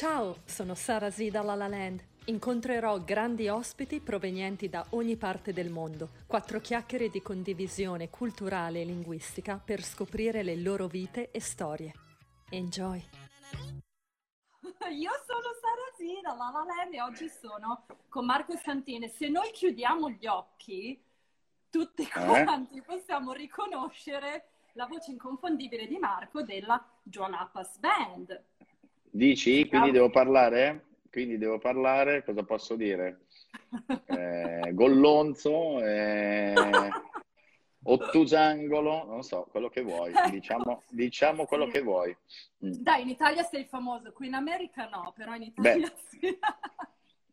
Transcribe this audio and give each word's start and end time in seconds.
Ciao, 0.00 0.36
sono 0.46 0.74
Sara 0.74 1.10
Z 1.10 1.28
da 1.28 1.42
La 1.42 1.54
La 1.54 1.68
Land. 1.68 2.02
Incontrerò 2.24 3.00
grandi 3.00 3.48
ospiti 3.48 4.00
provenienti 4.00 4.70
da 4.70 4.82
ogni 4.92 5.18
parte 5.18 5.52
del 5.52 5.68
mondo. 5.68 6.12
Quattro 6.26 6.58
chiacchiere 6.58 7.10
di 7.10 7.20
condivisione 7.20 8.08
culturale 8.08 8.80
e 8.80 8.86
linguistica 8.86 9.60
per 9.62 9.82
scoprire 9.82 10.42
le 10.42 10.56
loro 10.56 10.86
vite 10.86 11.30
e 11.30 11.38
storie. 11.42 11.92
Enjoy! 12.48 12.98
Io 14.88 15.10
sono 15.26 15.50
Sara 15.60 15.90
Z 15.94 16.22
da 16.22 16.32
La 16.32 16.50
La 16.50 16.64
Land 16.64 16.94
e 16.94 17.02
oggi 17.02 17.28
sono 17.28 17.84
con 18.08 18.24
Marco 18.24 18.56
Santini. 18.56 19.06
Se 19.06 19.28
noi 19.28 19.50
chiudiamo 19.50 20.08
gli 20.08 20.26
occhi, 20.26 20.98
tutti 21.68 22.04
Eh? 22.04 22.08
quanti 22.08 22.80
possiamo 22.80 23.32
riconoscere 23.32 24.46
la 24.72 24.86
voce 24.86 25.10
inconfondibile 25.10 25.86
di 25.86 25.98
Marco 25.98 26.40
della 26.40 26.82
Joanapas 27.02 27.76
Band. 27.76 28.44
Dici? 29.10 29.66
Quindi 29.66 29.90
devo 29.90 30.10
parlare? 30.10 30.84
Quindi 31.10 31.38
devo 31.38 31.58
parlare? 31.58 32.24
Cosa 32.24 32.42
posso 32.42 32.76
dire? 32.76 33.26
Eh, 34.10 34.72
Gollonzo, 34.72 35.80
eh, 35.84 36.54
Ottusangolo, 37.82 39.06
non 39.06 39.22
so, 39.22 39.46
quello 39.50 39.68
che 39.68 39.82
vuoi. 39.82 40.12
Diciamo, 40.30 40.82
diciamo 40.88 41.46
quello 41.46 41.66
che 41.66 41.80
vuoi. 41.80 42.16
Mm. 42.64 42.72
Dai, 42.80 43.02
in 43.02 43.08
Italia 43.08 43.42
sei 43.44 43.64
famoso, 43.64 44.12
qui 44.12 44.26
in 44.26 44.34
America 44.34 44.88
no, 44.88 45.12
però 45.16 45.34
in 45.34 45.42
Italia 45.42 45.92
sì. 46.08 46.38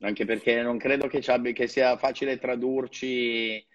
Anche 0.01 0.25
perché 0.25 0.61
non 0.61 0.77
credo 0.77 1.07
che, 1.07 1.19
che 1.53 1.67
sia 1.67 1.97
facile 1.97 2.37
tradurci 2.37 3.65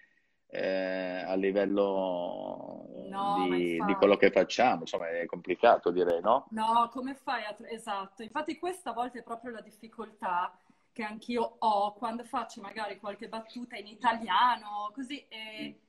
eh, 0.53 1.23
a 1.25 1.33
livello 1.33 2.85
No, 3.09 3.47
di, 3.47 3.83
di 3.83 3.93
quello 3.95 4.17
che 4.17 4.31
facciamo. 4.31 4.81
Insomma, 4.81 5.09
è 5.09 5.25
complicato 5.25 5.91
direi, 5.91 6.21
no? 6.21 6.47
No, 6.51 6.89
come 6.91 7.15
fai 7.15 7.43
a... 7.43 7.55
Esatto, 7.69 8.21
infatti 8.23 8.57
questa 8.57 8.91
volta 8.91 9.19
è 9.19 9.23
proprio 9.23 9.51
la 9.51 9.61
difficoltà 9.61 10.55
che 10.91 11.03
anch'io 11.03 11.55
ho 11.57 11.93
quando 11.93 12.23
faccio 12.23 12.61
magari 12.61 12.99
qualche 12.99 13.27
battuta 13.27 13.75
in 13.75 13.87
italiano, 13.87 14.91
così, 14.93 15.25
e, 15.27 15.79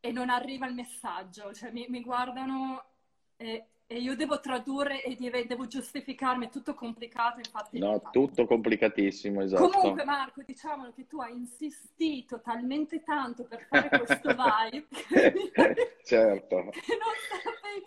e 0.00 0.12
non 0.12 0.30
arriva 0.30 0.66
il 0.66 0.74
messaggio, 0.74 1.52
cioè 1.52 1.70
mi, 1.70 1.86
mi 1.88 2.00
guardano 2.00 2.82
e, 3.36 3.66
e 3.92 3.98
io 3.98 4.14
devo 4.14 4.38
tradurre 4.38 5.02
e 5.02 5.16
devo 5.46 5.66
giustificarmi, 5.66 6.46
è 6.46 6.48
tutto 6.48 6.74
complicato, 6.74 7.38
infatti... 7.38 7.80
No, 7.80 8.00
tutto 8.12 8.46
complicatissimo, 8.46 9.42
esatto. 9.42 9.68
Comunque 9.68 10.04
Marco, 10.04 10.42
diciamolo 10.46 10.92
che 10.92 11.08
tu 11.08 11.20
hai 11.20 11.32
insistito 11.32 12.40
talmente 12.40 13.02
tanto 13.02 13.46
per 13.46 13.66
fare 13.68 13.88
questo 13.88 14.30
live 14.30 14.86
Certo. 16.04 16.56
che 16.70 16.96
non 17.00 17.14
sapevi. 17.42 17.84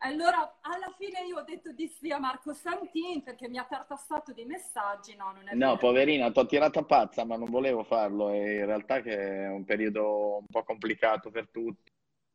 Allora, 0.00 0.58
alla 0.60 0.94
fine 0.98 1.24
io 1.26 1.38
ho 1.38 1.42
detto 1.44 1.72
di 1.72 1.88
sì 1.88 2.10
a 2.12 2.18
Marco 2.18 2.52
Santin 2.52 3.22
perché 3.22 3.48
mi 3.48 3.56
ha 3.56 3.64
tartassato 3.64 4.34
dei 4.34 4.44
messaggi. 4.44 5.16
No, 5.16 5.32
non 5.32 5.48
è 5.48 5.54
No, 5.54 5.68
vero. 5.68 5.78
poverina, 5.78 6.30
ti 6.30 6.38
ho 6.40 6.44
tirato 6.46 6.80
a 6.80 6.84
pazza, 6.84 7.24
ma 7.24 7.36
non 7.38 7.48
volevo 7.48 7.84
farlo. 7.84 8.28
E 8.28 8.56
in 8.56 8.66
realtà 8.66 9.00
che 9.00 9.16
è 9.16 9.48
un 9.48 9.64
periodo 9.64 10.36
un 10.40 10.46
po' 10.46 10.62
complicato 10.62 11.30
per 11.30 11.48
tutti. 11.48 11.90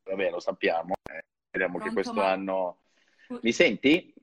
Vabbè, 0.10 0.32
lo 0.32 0.40
sappiamo. 0.40 0.96
eh, 1.12 1.22
Speriamo 1.48 1.78
che 1.78 1.92
questo 1.94 2.14
Marco? 2.14 2.32
anno... 2.32 2.78
Mi 3.42 3.52
senti? 3.52 4.14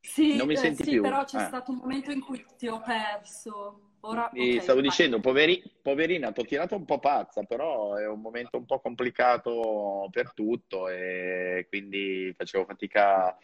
Sì, 0.00 0.38
Non 0.38 0.46
mi 0.46 0.54
eh, 0.54 0.58
senti 0.58 0.82
sì, 0.82 0.90
più? 0.90 1.02
però 1.02 1.24
c'è 1.24 1.38
Eh. 1.38 1.46
stato 1.46 1.70
un 1.70 1.78
momento 1.78 2.10
in 2.10 2.20
cui 2.20 2.44
ti 2.56 2.66
ho 2.68 2.80
perso. 2.80 3.92
Ora, 4.00 4.30
E 4.34 4.54
ok, 4.54 4.62
stavo 4.62 4.80
vai. 4.80 4.88
dicendo, 4.88 5.20
poveri- 5.20 5.62
poverina, 5.80 6.32
ti 6.32 6.40
ho 6.40 6.44
tirato 6.44 6.74
un 6.76 6.84
po' 6.84 6.98
pazza, 6.98 7.44
però 7.44 7.94
è 7.94 8.06
un 8.08 8.20
momento 8.20 8.56
un 8.58 8.64
po' 8.66 8.80
complicato 8.80 10.08
per 10.10 10.32
tutto 10.34 10.88
e 10.88 11.66
quindi 11.68 12.32
facevo 12.36 12.64
fatica 12.64 13.36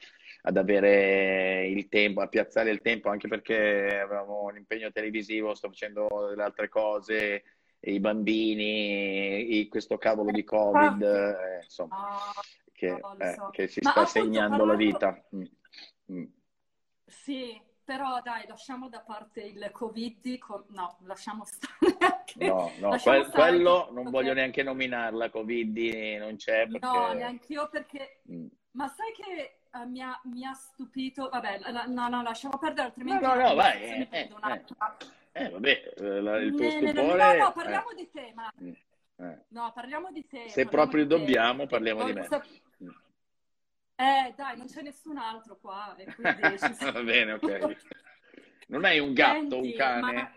ad 0.42 0.56
avere 0.56 1.68
il 1.68 1.88
tempo, 1.88 2.20
a 2.22 2.28
piazzare 2.28 2.70
il 2.70 2.80
tempo, 2.80 3.08
anche 3.08 3.28
perché 3.28 4.00
avevamo 4.00 4.44
un 4.44 4.56
impegno 4.56 4.90
televisivo, 4.90 5.54
sto 5.54 5.68
facendo 5.68 6.08
delle 6.30 6.42
altre 6.42 6.68
cose, 6.68 7.44
i 7.80 8.00
bambini, 8.00 9.68
questo 9.68 9.96
cavolo 9.98 10.30
di 10.32 10.42
Covid, 10.44 11.00
eh, 11.02 11.62
insomma, 11.62 11.94
Ah, 11.96 12.32
che, 12.78 12.96
no, 13.00 13.16
eh, 13.18 13.34
so. 13.34 13.50
che 13.50 13.66
si 13.66 13.80
Ma 13.82 13.90
sta 13.90 14.06
segnando 14.06 14.64
la 14.64 14.76
parlando- 14.76 14.76
vita. 14.76 15.24
Mm, 15.34 15.42
mm. 16.12 16.24
Sì, 17.06 17.60
però 17.84 18.20
dai, 18.22 18.46
lasciamo 18.46 18.88
da 18.88 19.00
parte 19.00 19.40
il 19.42 19.68
Covid. 19.72 20.38
co- 20.38 20.66
No, 20.68 20.98
lasciamo 21.02 21.44
stare. 21.44 21.74
anche- 21.98 22.46
No, 22.46 22.70
no, 22.78 22.90
lasciamo 22.90 23.16
quel- 23.18 23.28
stare 23.30 23.50
quello 23.50 23.88
non 23.90 24.06
ok. 24.06 24.12
voglio 24.12 24.32
neanche 24.34 24.62
nominarla, 24.62 25.28
Covid 25.30 25.76
non 26.20 26.36
c'è 26.36 26.68
perché... 26.68 26.86
No, 26.86 27.12
neanche 27.14 27.52
io 27.52 27.68
perché 27.68 28.20
Mm. 28.30 28.46
Ma 28.72 28.86
sai 28.88 29.12
che 29.12 29.58
eh, 29.72 29.86
mi 29.86 30.00
ha, 30.02 30.20
mi 30.24 30.44
ha 30.46 30.52
stupito? 30.52 31.28
Vabbè, 31.30 31.58
la- 31.70 31.86
no, 31.86 32.08
no, 32.08 32.22
lasciamo 32.22 32.58
perdere, 32.58 32.82
No, 32.82 32.86
altrimenti 32.86 33.24
no, 33.24 33.34
la 33.34 33.48
no, 33.48 33.54
vai, 33.56 33.82
eh, 33.82 34.08
eh, 34.10 34.32
un'altra. 34.36 34.96
eh, 35.32 35.48
vabbè, 35.50 35.92
eh, 35.96 36.20
la- 36.20 36.36
il 36.36 36.50
tuo 36.54 36.60
Ne- 36.60 36.70
stupore... 36.70 36.92
No, 37.16 37.44
no, 37.44 37.52
parliamo 37.52 37.92
di 37.96 38.08
te, 38.10 38.32
ma... 38.36 38.52
eh, 38.60 38.76
eh. 39.24 39.38
No, 39.48 39.72
parliamo 39.72 40.12
di 40.12 40.24
te. 40.28 40.48
Se 40.50 40.66
proprio 40.66 41.02
di 41.04 41.08
te. 41.10 41.16
dobbiamo, 41.18 41.66
parliamo 41.66 42.04
di 42.04 42.12
me. 42.12 42.24
sap- 42.24 42.46
Mm. 42.46 42.66
Eh, 43.98 44.32
dai, 44.36 44.56
non 44.56 44.66
c'è 44.66 44.82
nessun 44.82 45.16
altro 45.16 45.56
qua, 45.58 45.94
e 45.96 46.04
quindi 46.14 46.58
ci 46.58 46.72
Va 46.92 47.02
bene, 47.02 47.32
ok. 47.32 47.76
Non 48.68 48.84
hai 48.84 48.98
un 48.98 49.14
gatto, 49.14 49.56
un 49.56 49.62
Senti, 49.62 49.72
cane? 49.72 50.12
ma-. 50.12 50.32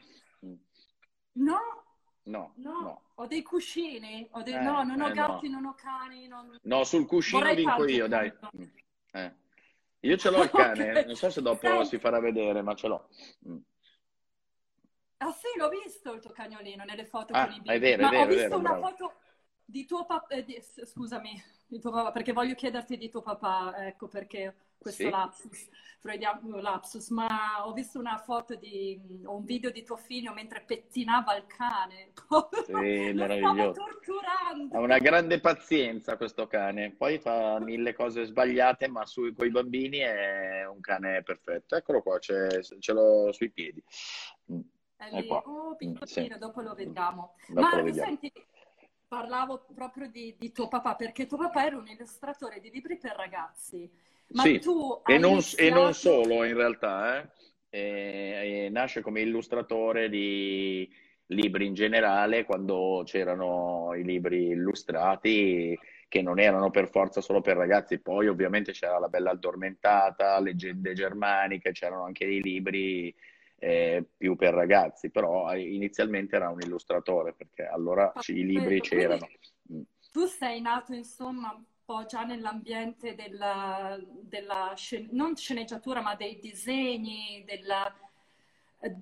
No, 1.33 1.59
No, 2.23 2.53
no, 2.57 2.79
no. 2.81 3.01
ho 3.15 3.27
dei 3.27 3.41
cuscini, 3.41 4.27
ho 4.31 4.41
dei... 4.41 4.53
Eh, 4.53 4.59
no, 4.61 4.83
non 4.83 5.01
ho 5.01 5.07
eh, 5.07 5.11
gatti, 5.11 5.49
no. 5.49 5.59
non 5.59 5.65
ho 5.71 5.75
cani, 5.75 6.27
non... 6.27 6.57
No, 6.63 6.83
sul 6.83 7.05
cuscino 7.05 7.39
Vorrei 7.39 7.55
vinco 7.55 7.85
io, 7.87 8.03
un 8.05 8.09
dai. 8.09 8.31
Mm. 8.57 8.63
Eh. 9.11 9.35
Io 10.01 10.17
ce 10.17 10.29
l'ho 10.29 10.43
il 10.43 10.49
cane, 10.53 10.91
Ok. 10.91 11.05
non 11.05 11.15
so 11.15 11.29
se 11.29 11.41
dopo 11.41 11.67
Senti. 11.67 11.85
si 11.85 11.99
farà 11.99 12.19
vedere, 12.19 12.61
ma 12.61 12.73
ce 12.75 12.87
l'ho. 12.87 13.09
Mm. 13.47 13.57
Ah 15.17 15.31
sì, 15.31 15.47
l'ho 15.57 15.69
visto 15.69 16.13
il 16.13 16.19
tuo 16.19 16.31
cagnolino 16.31 16.83
nelle 16.83 17.05
foto 17.05 17.33
Ah, 17.33 17.45
con 17.45 17.51
i 17.51 17.61
è 17.63 17.79
bimbi. 17.79 17.79
vero, 17.79 18.01
è 18.03 18.05
Ma 18.05 18.09
vero, 18.09 18.23
ho 18.23 18.23
è 18.23 18.27
visto 18.27 18.43
vero, 18.49 18.57
una 18.57 18.69
bravo. 18.69 18.87
foto 18.87 19.13
di 19.63 19.85
tuo 19.85 20.05
papà, 20.05 20.35
scusami, 20.85 21.31
di 21.31 21.41
tuo 21.41 21.43
papà, 21.79 22.11
perché 22.11 22.33
voglio 22.33 22.55
chiederti 22.55 22.97
di 22.97 23.09
tuo 23.09 23.21
papà, 23.21 23.87
ecco 23.87 24.07
perché 24.07 24.55
questo 24.77 25.03
Sì? 25.03 25.09
lapsus, 25.09 25.69
freudiano 25.99 26.59
lapsus, 26.59 27.09
ma 27.09 27.65
ho 27.65 27.71
visto 27.73 27.99
una 27.99 28.17
foto 28.17 28.55
di, 28.55 28.99
o 29.25 29.35
un 29.37 29.45
video 29.45 29.69
di 29.69 29.83
tuo 29.83 29.95
figlio 29.97 30.33
mentre 30.33 30.61
pettinava 30.61 31.35
il 31.35 31.45
cane. 31.45 32.11
Sì, 32.65 32.73
meraviglioso. 33.13 33.81
torturando. 33.83 34.75
Ha 34.75 34.79
una 34.79 34.97
grande 34.99 35.39
pazienza 35.39 36.15
questo 36.17 36.47
cane, 36.47 36.91
poi 36.91 37.19
fa 37.19 37.59
mille 37.59 37.93
cose 37.93 38.23
sbagliate, 38.25 38.87
ma 38.87 39.05
sui 39.05 39.33
coi 39.33 39.49
bambini 39.49 39.97
è 39.99 40.65
un 40.67 40.79
cane 40.79 41.23
perfetto. 41.23 41.75
Eccolo 41.75 42.01
qua, 42.01 42.19
c'è- 42.19 42.61
ce 42.61 42.93
l'ho 42.93 43.31
sui 43.33 43.49
piedi. 43.51 43.83
Mm. 44.51 44.59
È 44.95 45.09
È 45.09 45.19
lì, 45.21 45.27
qua. 45.27 45.43
oh, 45.45 45.71
Mm, 45.71 45.75
piccolino, 45.75 46.05
sì. 46.05 46.39
dopo 46.39 46.61
lo 46.61 46.73
vediamo. 46.75 47.35
Dopo 47.47 47.59
Marco, 47.59 47.77
lo 47.77 47.83
vediamo. 47.83 48.09
senti, 48.09 48.31
parlavo 49.11 49.65
proprio 49.75 50.09
di, 50.09 50.35
di 50.39 50.53
tuo 50.53 50.69
papà, 50.69 50.95
perché 50.95 51.25
tuo 51.25 51.37
papà 51.37 51.65
era 51.65 51.75
un 51.75 51.85
illustratore 51.85 52.61
di 52.61 52.71
libri 52.71 52.97
per 52.97 53.13
ragazzi. 53.17 53.89
Ma 54.29 54.43
Sì, 54.43 54.57
tu 54.59 55.01
e 55.05 55.17
non, 55.17 55.33
e 55.33 55.33
iniziato... 55.33 55.81
non 55.81 55.93
solo 55.93 56.45
in 56.45 56.55
realtà, 56.55 57.21
eh. 57.21 57.29
E- 57.73 58.65
e 58.65 58.69
nasce 58.69 59.01
come 59.01 59.19
illustratore 59.21 60.07
di 60.09 60.89
libri 61.27 61.65
in 61.65 61.73
generale 61.73 62.45
quando 62.45 63.03
c'erano 63.05 63.93
i 63.95 64.03
libri 64.03 64.47
illustrati 64.47 65.77
che 66.07 66.21
non 66.21 66.39
erano 66.39 66.69
per 66.71 66.89
forza 66.89 67.19
solo 67.21 67.41
per 67.41 67.55
ragazzi, 67.57 67.99
poi 67.99 68.27
ovviamente 68.27 68.71
c'era 68.73 68.97
La 68.99 69.07
Bella 69.09 69.31
Addormentata, 69.31 70.39
Leggende 70.39 70.93
Germaniche, 70.93 71.71
c'erano 71.71 72.03
anche 72.05 72.25
dei 72.25 72.41
libri 72.41 73.13
eh, 73.63 74.03
più 74.17 74.35
per 74.35 74.55
ragazzi, 74.55 75.11
però 75.11 75.51
eh, 75.53 75.61
inizialmente 75.61 76.35
era 76.35 76.49
un 76.49 76.59
illustratore 76.61 77.33
perché 77.33 77.63
allora 77.67 78.11
ci- 78.19 78.31
i 78.35 78.43
libri 78.43 78.79
Perfetto, 78.79 78.95
c'erano. 78.95 79.29
quindi 79.65 79.85
Tu 80.11 80.25
sei 80.25 80.61
nato, 80.61 80.93
insomma, 80.93 81.53
un 81.53 81.63
po' 81.85 82.03
già 82.05 82.23
nell'ambiente 82.23 83.13
della, 83.13 83.99
della 84.03 84.73
scen- 84.75 85.09
non 85.11 85.35
sceneggiatura, 85.35 86.01
ma 86.01 86.15
dei 86.15 86.39
disegni, 86.39 87.43
della- 87.45 87.93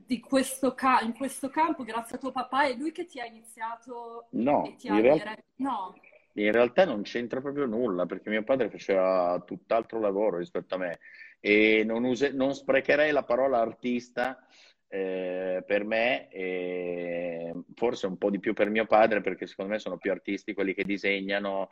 di 0.06 0.20
questo 0.20 0.74
ca- 0.76 1.00
in 1.02 1.14
questo 1.16 1.50
campo, 1.50 1.84
grazie 1.84 2.18
a 2.18 2.20
tuo 2.20 2.32
papà, 2.32 2.66
è 2.66 2.74
lui 2.76 2.92
che 2.92 3.06
ti 3.06 3.22
ha 3.22 3.26
iniziato 3.26 4.26
No, 4.32 4.66
e 4.66 4.76
ti 4.76 4.90
ha 4.90 4.96
in 4.96 5.02
realtà- 5.02 5.24
dire- 5.24 5.44
No, 5.56 5.96
In 6.34 6.52
realtà 6.52 6.86
non 6.86 7.02
c'entra 7.02 7.42
proprio 7.42 7.66
nulla 7.66 8.06
perché 8.06 8.30
mio 8.30 8.44
padre 8.44 8.70
faceva 8.70 9.42
tutt'altro 9.46 10.00
lavoro 10.00 10.38
rispetto 10.38 10.76
a 10.76 10.78
me 10.78 11.00
e 11.40 11.84
non, 11.86 12.04
use- 12.04 12.32
non 12.32 12.54
sprecherei 12.54 13.12
la 13.12 13.24
parola 13.24 13.60
artista 13.60 14.46
eh, 14.88 15.64
per 15.66 15.84
me 15.84 16.30
e 16.30 17.54
forse 17.76 18.08
un 18.08 18.18
po' 18.18 18.30
di 18.30 18.40
più 18.40 18.54
per 18.54 18.70
mio 18.70 18.86
padre 18.86 19.22
perché 19.22 19.46
secondo 19.48 19.72
me 19.72 19.80
sono 19.80 19.98
più 19.98 20.12
artisti 20.12 20.54
quelli 20.54 20.74
che 20.74 20.84
disegnano 20.84 21.70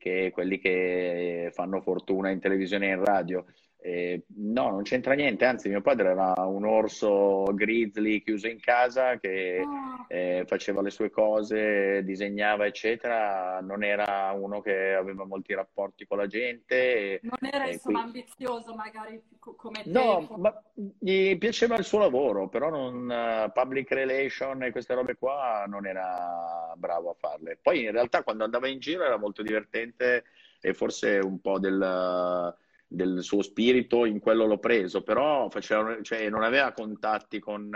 che 0.00 0.30
quelli 0.32 0.58
che 0.58 1.50
fanno 1.52 1.82
fortuna 1.82 2.30
in 2.30 2.40
televisione 2.40 2.88
e 2.88 2.92
in 2.92 3.04
radio. 3.04 3.44
Eh, 3.82 4.24
no, 4.36 4.70
non 4.70 4.82
c'entra 4.82 5.14
niente, 5.14 5.46
anzi 5.46 5.70
mio 5.70 5.80
padre 5.80 6.10
era 6.10 6.34
un 6.36 6.66
orso 6.66 7.44
grizzly 7.54 8.22
chiuso 8.22 8.46
in 8.46 8.60
casa 8.60 9.18
che 9.18 9.64
Ah, 9.66 10.04
eh, 10.08 10.44
faceva 10.46 10.82
le 10.82 10.90
sue 10.90 11.08
cose, 11.08 12.02
disegnava, 12.04 12.66
eccetera, 12.66 13.60
non 13.62 13.82
era 13.82 14.32
uno 14.32 14.60
che 14.60 14.92
aveva 14.92 15.24
molti 15.24 15.54
rapporti 15.54 16.06
con 16.06 16.18
la 16.18 16.26
gente. 16.26 17.20
Non 17.22 17.38
era 17.40 17.64
e 17.64 17.72
insomma 17.72 18.00
qui... 18.00 18.08
ambizioso 18.08 18.74
magari 18.74 19.22
co- 19.38 19.54
come 19.54 19.82
te. 19.82 19.90
No, 19.90 20.28
ma 20.36 20.62
gli 20.74 21.38
piaceva 21.38 21.76
il 21.76 21.84
suo 21.84 22.00
lavoro, 22.00 22.48
però 22.48 22.68
non, 22.68 23.10
eh, 23.10 23.50
public 23.54 23.92
relation 23.92 24.62
e 24.62 24.72
queste 24.72 24.94
robe 24.94 25.16
qua 25.16 25.64
non 25.66 25.86
era 25.86 26.74
bravo 26.76 27.10
a 27.10 27.14
farle. 27.14 27.58
Poi 27.62 27.84
in 27.84 27.92
realtà 27.92 28.22
quando 28.22 28.44
andava 28.44 28.68
in 28.68 28.78
giro 28.78 29.04
era 29.04 29.16
molto 29.16 29.42
divertente 29.42 30.24
e 30.60 30.74
forse 30.74 31.18
un 31.18 31.40
po' 31.40 31.58
del, 31.58 31.78
del 32.92 33.22
suo 33.22 33.40
spirito 33.40 34.04
in 34.04 34.18
quello 34.18 34.46
l'ho 34.46 34.58
preso, 34.58 35.02
però 35.02 35.48
faceva, 35.48 35.96
cioè, 36.02 36.28
non 36.28 36.42
aveva 36.42 36.72
contatti 36.72 37.38
con... 37.38 37.70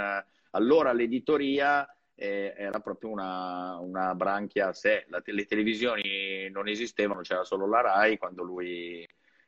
Allora 0.51 0.93
l'editoria 0.93 1.87
eh, 2.17 2.53
era 2.57 2.81
proprio 2.81 3.11
una, 3.11 3.79
una 3.79 4.15
branchia 4.17 4.69
a 4.69 4.73
sé, 4.73 5.05
La 5.09 5.23
le 5.25 5.45
televisioni 5.45 6.49
non 6.51 6.67
esistevano, 6.69 7.21
c'era 7.21 7.45
solo 7.45 7.69
la 7.69 7.81
Rai 7.81 8.19
quando 8.19 8.43
lui 8.43 9.07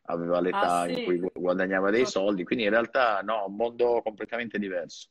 aveva 0.09 0.39
Ah 0.39 0.41
l'età 0.41 0.87
in 0.89 1.05
cui 1.05 1.15
sì, 1.15 1.21
gu- 1.21 1.33
guadagnava 1.33 1.91
dei 1.91 2.07
soldi, 2.07 2.45
quindi 2.45 2.65
in 2.65 2.71
realtà 2.71 3.21
no, 3.23 3.47
un 3.47 3.57
mondo 3.57 4.03
completamente 4.03 4.59
diverso. 4.59 5.09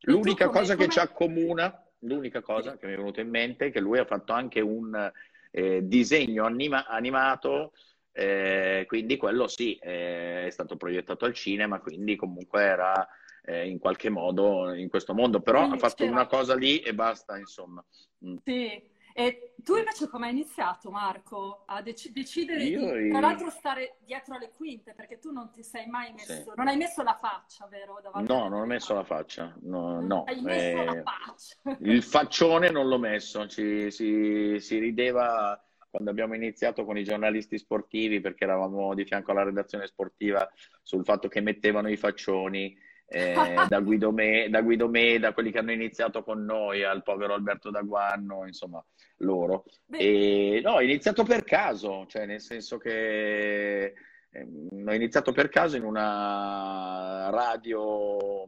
L'unica 0.00 0.46
come, 0.46 0.58
cosa 0.60 0.76
che 0.76 0.88
ci 0.88 0.98
come... 0.98 1.10
accomuna, 1.10 1.86
l'unica 2.00 2.40
Sì. 2.40 2.44
cosa 2.44 2.76
che 2.76 2.86
mi 2.86 2.92
è 2.92 2.96
venuta 2.96 3.22
in 3.22 3.30
mente 3.30 3.66
è 3.66 3.70
che 3.72 3.80
lui 3.80 3.98
ha 3.98 4.04
fatto 4.04 4.34
anche 4.34 4.60
un 4.60 5.10
eh, 5.50 5.86
disegno 5.86 6.44
anima- 6.44 6.86
animato, 6.86 7.72
eh, 8.16 8.84
quindi 8.86 9.18
quello 9.18 9.46
sì, 9.46 9.76
eh, 9.76 10.46
è 10.46 10.50
stato 10.50 10.76
proiettato 10.76 11.26
al 11.26 11.34
cinema, 11.34 11.80
quindi 11.80 12.16
comunque 12.16 12.62
era 12.62 13.06
eh, 13.44 13.68
in 13.68 13.78
qualche 13.78 14.08
modo 14.08 14.72
in 14.72 14.88
questo 14.88 15.12
mondo, 15.12 15.40
però 15.40 15.60
ha 15.60 15.64
Quindi 15.64 15.80
fatto 15.80 16.04
una 16.04 16.24
c'era... 16.24 16.26
cosa 16.26 16.54
lì 16.54 16.78
e 16.80 16.94
basta, 16.94 17.36
insomma. 17.36 17.84
Mm. 18.26 18.36
Sì, 18.42 18.94
e 19.12 19.54
tu 19.62 19.76
invece 19.76 20.08
come 20.08 20.26
hai 20.26 20.32
iniziato, 20.32 20.90
Marco, 20.90 21.64
a 21.66 21.82
dec- 21.82 22.10
decidere 22.10 22.62
Io, 22.64 22.94
di, 22.96 23.10
tra 23.10 23.20
l'altro, 23.20 23.50
stare 23.50 23.96
dietro 24.04 24.34
alle 24.36 24.52
quinte, 24.56 24.94
perché 24.94 25.18
tu 25.18 25.30
non 25.30 25.50
ti 25.50 25.62
sei 25.62 25.86
mai 25.86 26.14
sì. 26.16 26.32
messo, 26.32 26.52
non 26.56 26.68
hai 26.68 26.76
messo 26.78 27.02
la 27.02 27.18
faccia, 27.20 27.66
vero, 27.66 28.00
davanti 28.02 28.32
No, 28.32 28.48
non 28.48 28.62
ho 28.62 28.66
messo 28.66 28.94
la 28.94 29.04
faccia, 29.04 29.54
no, 29.62 30.00
Non 30.00 30.06
no. 30.06 30.24
hai 30.24 30.40
messo 30.40 30.84
la 30.84 30.92
eh, 30.94 31.02
faccia. 31.02 31.76
il 31.80 32.02
faccione 32.02 32.70
non 32.70 32.88
l'ho 32.88 32.98
messo, 32.98 33.46
ci, 33.46 33.90
si, 33.90 34.56
si 34.58 34.78
rideva 34.78 35.60
quando 35.96 36.10
abbiamo 36.10 36.34
iniziato 36.34 36.84
con 36.84 36.98
i 36.98 37.04
giornalisti 37.04 37.56
sportivi 37.56 38.20
perché 38.20 38.44
eravamo 38.44 38.94
di 38.94 39.06
fianco 39.06 39.30
alla 39.30 39.44
redazione 39.44 39.86
sportiva 39.86 40.46
sul 40.82 41.04
fatto 41.04 41.26
che 41.28 41.40
mettevano 41.40 41.88
i 41.88 41.96
faccioni 41.96 42.76
eh, 43.06 43.34
da 43.66 43.80
Guido 43.80 44.12
Me, 44.12 44.48
da 44.50 44.60
Guido 44.60 44.88
Meda, 44.88 45.32
quelli 45.32 45.50
che 45.50 45.58
hanno 45.58 45.72
iniziato 45.72 46.22
con 46.22 46.44
noi, 46.44 46.84
al 46.84 47.02
povero 47.02 47.32
Alberto 47.32 47.70
Daguanno, 47.70 48.46
insomma, 48.46 48.84
loro. 49.18 49.64
Beh, 49.86 49.98
E 49.98 50.60
no, 50.62 50.72
ho 50.72 50.82
iniziato 50.82 51.24
per 51.24 51.44
caso, 51.44 52.04
cioè 52.08 52.26
nel 52.26 52.42
senso 52.42 52.76
che 52.76 53.94
ehm, 54.30 54.84
ho 54.86 54.92
iniziato 54.92 55.32
per 55.32 55.48
caso 55.48 55.76
in 55.78 55.84
una 55.84 57.30
radio 57.30 58.46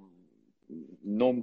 non 1.04 1.42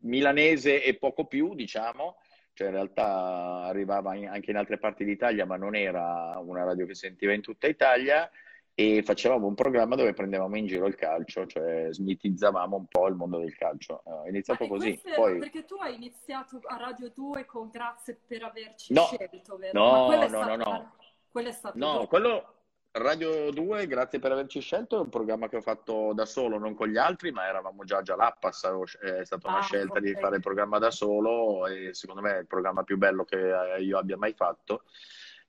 milanese 0.00 0.84
e 0.84 0.94
poco 0.98 1.24
più, 1.24 1.54
diciamo, 1.54 2.16
cioè 2.58 2.66
in 2.66 2.72
realtà 2.72 3.62
arrivava 3.66 4.16
in- 4.16 4.26
anche 4.26 4.50
in 4.50 4.56
altre 4.56 4.78
parti 4.78 5.04
d'Italia, 5.04 5.46
ma 5.46 5.56
non 5.56 5.76
era 5.76 6.36
una 6.44 6.64
radio 6.64 6.86
che 6.86 6.94
sentiva 6.94 7.32
in 7.32 7.40
tutta 7.40 7.68
Italia 7.68 8.28
e 8.74 9.04
facevamo 9.04 9.46
un 9.46 9.54
programma 9.54 9.94
dove 9.94 10.12
prendevamo 10.12 10.56
in 10.56 10.66
giro 10.66 10.86
il 10.86 10.96
calcio, 10.96 11.46
cioè 11.46 11.86
smitizzavamo 11.92 12.74
un 12.76 12.86
po' 12.86 13.06
il 13.06 13.14
mondo 13.14 13.38
del 13.38 13.54
calcio. 13.54 14.02
Eh, 14.04 14.10
ma 14.10 14.28
iniziato 14.28 14.64
e 14.64 14.68
così, 14.68 15.00
è 15.04 15.14
poi 15.14 15.38
perché 15.38 15.64
tu 15.66 15.76
hai 15.76 15.94
iniziato 15.94 16.60
a 16.64 16.76
Radio 16.78 17.12
2 17.14 17.44
con 17.46 17.70
Grazie 17.70 18.18
per 18.26 18.42
averci 18.42 18.92
no, 18.92 19.04
scelto, 19.04 19.56
vero? 19.56 19.78
No, 19.80 20.12
è 20.12 20.16
no, 20.16 20.22
no, 20.22 20.42
stato, 20.42 20.56
no. 20.56 20.92
quello 21.30 21.48
è 21.48 21.52
stato 21.52 21.78
No, 21.78 22.06
quello 22.08 22.54
Radio 22.98 23.50
2, 23.50 23.86
grazie 23.86 24.18
per 24.18 24.32
averci 24.32 24.60
scelto, 24.60 24.96
è 24.96 25.00
un 25.00 25.08
programma 25.08 25.48
che 25.48 25.56
ho 25.56 25.60
fatto 25.60 26.12
da 26.14 26.24
solo, 26.26 26.58
non 26.58 26.74
con 26.74 26.88
gli 26.88 26.96
altri, 26.96 27.30
ma 27.30 27.46
eravamo 27.46 27.84
già 27.84 27.98
a 27.98 28.02
Jalappas, 28.02 28.68
è 29.00 29.24
stata 29.24 29.48
una 29.48 29.58
Ah, 29.58 29.62
scelta 29.62 30.00
di 30.00 30.10
ok. 30.10 30.18
fare 30.18 30.36
il 30.36 30.42
programma 30.42 30.78
da 30.78 30.90
solo 30.90 31.66
e 31.66 31.94
secondo 31.94 32.20
me 32.20 32.36
è 32.36 32.38
il 32.40 32.46
programma 32.46 32.82
più 32.82 32.96
bello 32.98 33.24
che 33.24 33.76
io 33.80 33.98
abbia 33.98 34.16
mai 34.16 34.32
fatto, 34.34 34.82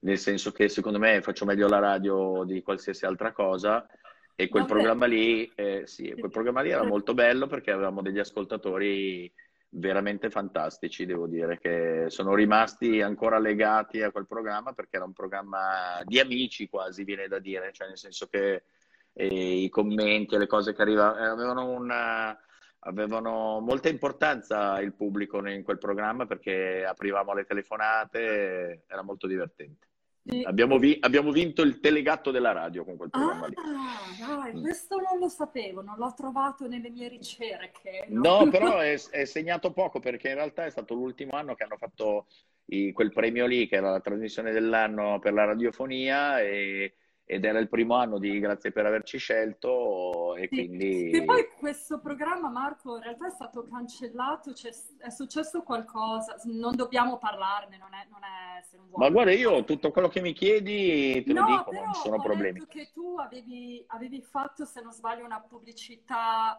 nel 0.00 0.18
senso 0.18 0.52
che 0.52 0.68
secondo 0.68 0.98
me 0.98 1.20
faccio 1.22 1.44
meglio 1.44 1.68
la 1.68 1.78
radio 1.78 2.44
di 2.44 2.62
qualsiasi 2.62 3.04
altra 3.04 3.32
cosa 3.32 3.86
e 4.34 4.48
quel 4.48 4.64
programma 4.64 5.06
lì, 5.06 5.50
eh, 5.54 5.82
sì, 5.86 6.14
quel 6.18 6.30
programma 6.30 6.62
lì 6.62 6.70
era 6.70 6.84
molto 6.84 7.12
bello 7.14 7.46
perché 7.46 7.72
avevamo 7.72 8.00
degli 8.00 8.18
ascoltatori 8.18 9.30
veramente 9.70 10.30
fantastici, 10.30 11.06
devo 11.06 11.26
dire, 11.26 11.58
che 11.58 12.06
sono 12.08 12.34
rimasti 12.34 13.00
ancora 13.00 13.38
legati 13.38 14.02
a 14.02 14.10
quel 14.10 14.26
programma 14.26 14.72
perché 14.72 14.96
era 14.96 15.04
un 15.04 15.12
programma 15.12 16.00
di 16.04 16.18
amici 16.18 16.68
quasi, 16.68 17.04
viene 17.04 17.28
da 17.28 17.38
dire, 17.38 17.72
cioè 17.72 17.88
nel 17.88 17.98
senso 17.98 18.26
che 18.26 18.64
eh, 19.12 19.62
i 19.62 19.68
commenti 19.68 20.34
e 20.34 20.38
le 20.38 20.46
cose 20.46 20.74
che 20.74 20.82
arrivavano 20.82 21.32
avevano 21.32 21.68
una, 21.70 22.36
avevano 22.80 23.60
molta 23.60 23.88
importanza 23.88 24.80
il 24.80 24.94
pubblico 24.94 25.46
in 25.46 25.62
quel 25.62 25.78
programma 25.78 26.26
perché 26.26 26.84
aprivamo 26.84 27.34
le 27.34 27.44
telefonate, 27.44 28.84
era 28.86 29.02
molto 29.02 29.26
divertente. 29.26 29.88
Sì. 30.22 30.42
Abbiamo, 30.44 30.78
vi- 30.78 30.98
abbiamo 31.00 31.30
vinto 31.32 31.62
il 31.62 31.80
telegatto 31.80 32.30
della 32.30 32.52
radio 32.52 32.84
con 32.84 32.96
quel 32.96 33.08
programma 33.10 33.46
lì. 33.46 33.54
Ah, 33.56 34.26
dai, 34.42 34.54
Mm. 34.54 34.60
questo 34.60 34.96
non 35.00 35.18
lo 35.18 35.28
sapevo, 35.28 35.80
non 35.82 35.96
l'ho 35.96 36.12
trovato 36.14 36.66
nelle 36.68 36.90
mie 36.90 37.08
ricerche. 37.08 38.04
no? 38.08 38.42
No, 38.44 38.50
però 38.50 38.78
è, 38.80 39.00
è 39.10 39.24
segnato 39.24 39.72
poco 39.72 39.98
perché 39.98 40.28
in 40.28 40.34
realtà 40.34 40.66
è 40.66 40.70
stato 40.70 40.94
l'ultimo 40.94 41.32
anno 41.32 41.54
che 41.54 41.64
hanno 41.64 41.76
fatto 41.78 42.26
i- 42.66 42.92
quel 42.92 43.12
premio 43.12 43.46
lì, 43.46 43.66
che 43.66 43.76
era 43.76 43.90
la 43.90 44.00
trasmissione 44.00 44.52
dell'anno 44.52 45.18
per 45.18 45.32
la 45.32 45.44
radiofonia, 45.44 46.40
e- 46.40 46.94
ed 47.30 47.44
era 47.44 47.60
il 47.60 47.68
primo 47.68 47.94
anno 47.94 48.18
di 48.18 48.40
Grazie 48.40 48.72
per 48.72 48.86
averci 48.86 49.16
scelto, 49.16 50.34
e 50.34 50.48
Sì, 50.50 50.56
quindi... 50.56 51.10
Che 51.12 51.24
poi 51.24 51.48
questo 51.56 52.00
programma, 52.00 52.48
Marco, 52.48 52.96
in 52.96 53.02
realtà 53.04 53.28
è 53.28 53.30
stato 53.30 53.62
cancellato, 53.70 54.52
cioè, 54.52 54.72
è 54.98 55.10
successo 55.10 55.62
qualcosa, 55.62 56.34
non 56.46 56.74
dobbiamo 56.74 57.18
parlarne, 57.18 57.78
non 57.78 57.94
è, 57.94 58.04
non 58.10 58.20
è 58.24 58.60
se 58.64 58.76
non 58.78 58.88
vuoi. 58.88 59.00
Ma 59.04 59.10
guarda, 59.10 59.30
io 59.30 59.62
tutto 59.62 59.92
quello 59.92 60.08
che 60.08 60.20
mi 60.20 60.32
chiedi 60.32 61.22
te 61.24 61.32
lo 61.32 61.40
No, 61.42 61.46
dico, 61.46 61.70
però 61.70 61.84
non 61.84 61.94
ci 61.94 62.00
sono 62.00 62.20
problemi. 62.20 62.58
letto 62.58 62.66
che 62.68 62.90
tu 62.92 63.16
avevi, 63.20 63.84
avevi 63.86 64.20
fatto, 64.22 64.64
se 64.64 64.80
non 64.82 64.92
sbaglio, 64.92 65.24
una 65.24 65.40
pubblicità 65.40 66.58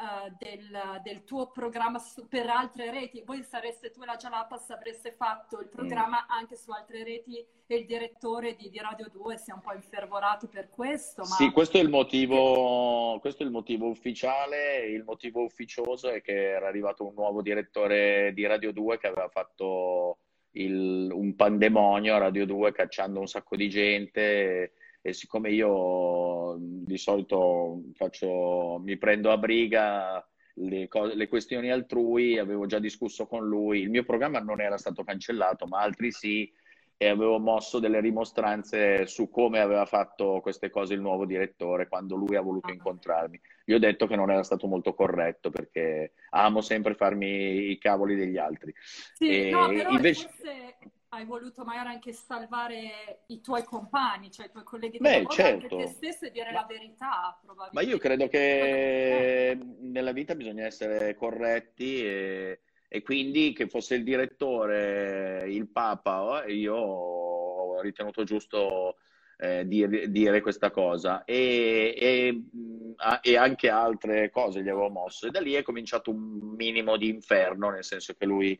eh, 0.00 0.32
del, 0.38 1.00
del 1.02 1.24
tuo 1.24 1.50
programma 1.50 1.98
su- 1.98 2.26
per 2.26 2.48
altre 2.48 2.90
reti. 2.90 3.22
Voi 3.24 3.42
sareste, 3.42 3.90
tu 3.90 4.02
e 4.02 4.06
la 4.06 4.16
Jalapas 4.16 4.70
avreste 4.70 5.12
fatto 5.12 5.58
Mm. 5.58 5.60
il 5.62 5.68
programma 5.68 6.26
anche 6.26 6.56
su 6.56 6.70
altre 6.70 7.04
reti 7.04 7.44
e 7.66 7.74
il 7.76 7.84
direttore 7.86 8.54
di, 8.56 8.68
di 8.70 8.78
Radio 8.78 9.08
2 9.10 9.36
si 9.36 9.50
è 9.50 9.54
un 9.54 9.60
po' 9.60 9.72
infervorato 9.74 10.48
per 10.48 10.70
questo, 10.70 11.22
ma... 11.22 11.34
Sì, 11.36 11.50
questo 11.50 11.76
è 11.76 11.80
il 11.80 11.88
motivo, 11.88 13.18
questo 13.20 13.42
è 13.42 13.46
il 13.46 13.52
motivo 13.52 13.86
ufficiale. 13.88 14.86
Il 14.86 15.04
motivo 15.04 15.42
ufficioso 15.42 16.08
è 16.10 16.20
che 16.20 16.50
era 16.50 16.66
arrivato 16.66 17.06
un 17.06 17.14
nuovo 17.14 17.42
direttore 17.42 18.32
di 18.34 18.46
Radio 18.46 18.72
2 18.72 18.98
che 18.98 19.06
aveva 19.06 19.28
fatto 19.28 20.18
il- 20.52 21.10
un 21.12 21.36
pandemonio 21.36 22.14
a 22.14 22.18
Radio 22.18 22.44
2 22.46 22.72
cacciando 22.72 23.20
un 23.20 23.28
sacco 23.28 23.54
di 23.56 23.68
gente. 23.68 24.72
E 25.02 25.12
siccome 25.14 25.50
io 25.50 26.56
di 26.58 26.98
solito 26.98 27.84
faccio, 27.94 28.78
mi 28.84 28.98
prendo 28.98 29.30
a 29.30 29.38
briga 29.38 30.26
le, 30.54 30.88
co- 30.88 31.04
le 31.14 31.26
questioni 31.28 31.70
altrui, 31.70 32.38
avevo 32.38 32.66
già 32.66 32.78
discusso 32.78 33.26
con 33.26 33.46
lui. 33.46 33.80
Il 33.80 33.88
mio 33.90 34.04
programma 34.04 34.40
non 34.40 34.60
era 34.60 34.76
stato 34.76 35.02
cancellato, 35.02 35.66
ma 35.66 35.80
altri 35.80 36.10
sì 36.12 36.52
e 37.02 37.08
avevo 37.08 37.38
mosso 37.38 37.78
delle 37.78 37.98
rimostranze 37.98 39.06
su 39.06 39.30
come 39.30 39.58
aveva 39.60 39.86
fatto 39.86 40.40
queste 40.42 40.68
cose 40.68 40.92
il 40.92 41.00
nuovo 41.00 41.24
direttore 41.24 41.88
quando 41.88 42.14
lui 42.14 42.36
ha 42.36 42.42
voluto 42.42 42.68
Ah. 42.68 42.74
incontrarmi. 42.74 43.40
Gli 43.64 43.72
ho 43.72 43.78
detto 43.78 44.06
che 44.06 44.16
non 44.16 44.30
era 44.30 44.42
stato 44.42 44.66
molto 44.66 44.92
corretto 44.92 45.48
perché 45.48 46.12
amo 46.32 46.60
sempre 46.60 46.92
farmi 46.94 47.70
i 47.70 47.78
cavoli 47.78 48.16
degli 48.16 48.36
altri. 48.36 48.74
Sì, 49.14 49.28
E 49.30 49.50
no, 49.50 49.68
però 49.68 49.90
invece- 49.92 50.28
forse 50.28 50.76
hai 51.12 51.24
voluto 51.24 51.64
magari 51.64 51.88
anche 51.88 52.12
salvare 52.12 53.22
i 53.26 53.40
tuoi 53.40 53.64
compagni, 53.64 54.30
cioè 54.30 54.46
i 54.46 54.50
tuoi 54.50 54.62
colleghi 54.62 54.98
di 54.98 55.04
lavoro, 55.04 55.34
certo. 55.34 55.76
anche 55.76 55.76
te 55.76 55.86
stesso 55.88 56.26
e 56.26 56.30
dire 56.30 56.52
Ma- 56.52 56.60
la 56.60 56.66
verità, 56.68 57.06
Ma 57.08 57.38
probabilmente. 57.42 57.90
io 57.90 57.98
credo 57.98 58.28
che 58.28 59.58
nella 59.80 60.12
vita 60.12 60.36
bisogna 60.36 60.66
essere 60.66 61.16
corretti 61.16 62.04
e, 62.04 62.60
e 62.86 63.02
quindi 63.02 63.52
che 63.52 63.66
fosse 63.66 63.96
il 63.96 64.04
direttore, 64.04 65.46
il 65.48 65.68
Papa, 65.68 66.44
io 66.46 66.76
ho 66.76 67.80
ritenuto 67.80 68.22
giusto 68.22 68.98
eh, 69.36 69.66
dire, 69.66 70.10
dire 70.12 70.40
questa 70.40 70.70
cosa 70.70 71.24
e, 71.24 71.92
e, 71.98 72.42
a- 72.98 73.18
e 73.20 73.36
anche 73.36 73.68
altre 73.68 74.30
cose 74.30 74.62
gli 74.62 74.68
avevo 74.68 74.90
mosso 74.90 75.26
e 75.26 75.30
da 75.30 75.40
lì 75.40 75.54
è 75.54 75.62
cominciato 75.62 76.12
un 76.12 76.54
minimo 76.56 76.96
di 76.96 77.08
inferno, 77.08 77.70
nel 77.70 77.82
senso 77.82 78.14
che 78.14 78.26
lui 78.26 78.56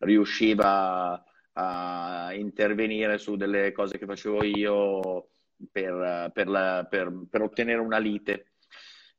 riusciva 0.00 1.22
a 1.54 2.32
intervenire 2.34 3.18
su 3.18 3.36
delle 3.36 3.72
cose 3.72 3.98
che 3.98 4.06
facevo 4.06 4.44
io 4.44 5.28
per, 5.70 6.30
per 6.32 6.48
la- 6.48 6.86
per- 6.88 7.26
per 7.28 7.42
ottenere 7.42 7.80
una 7.80 7.98
lite 7.98 8.52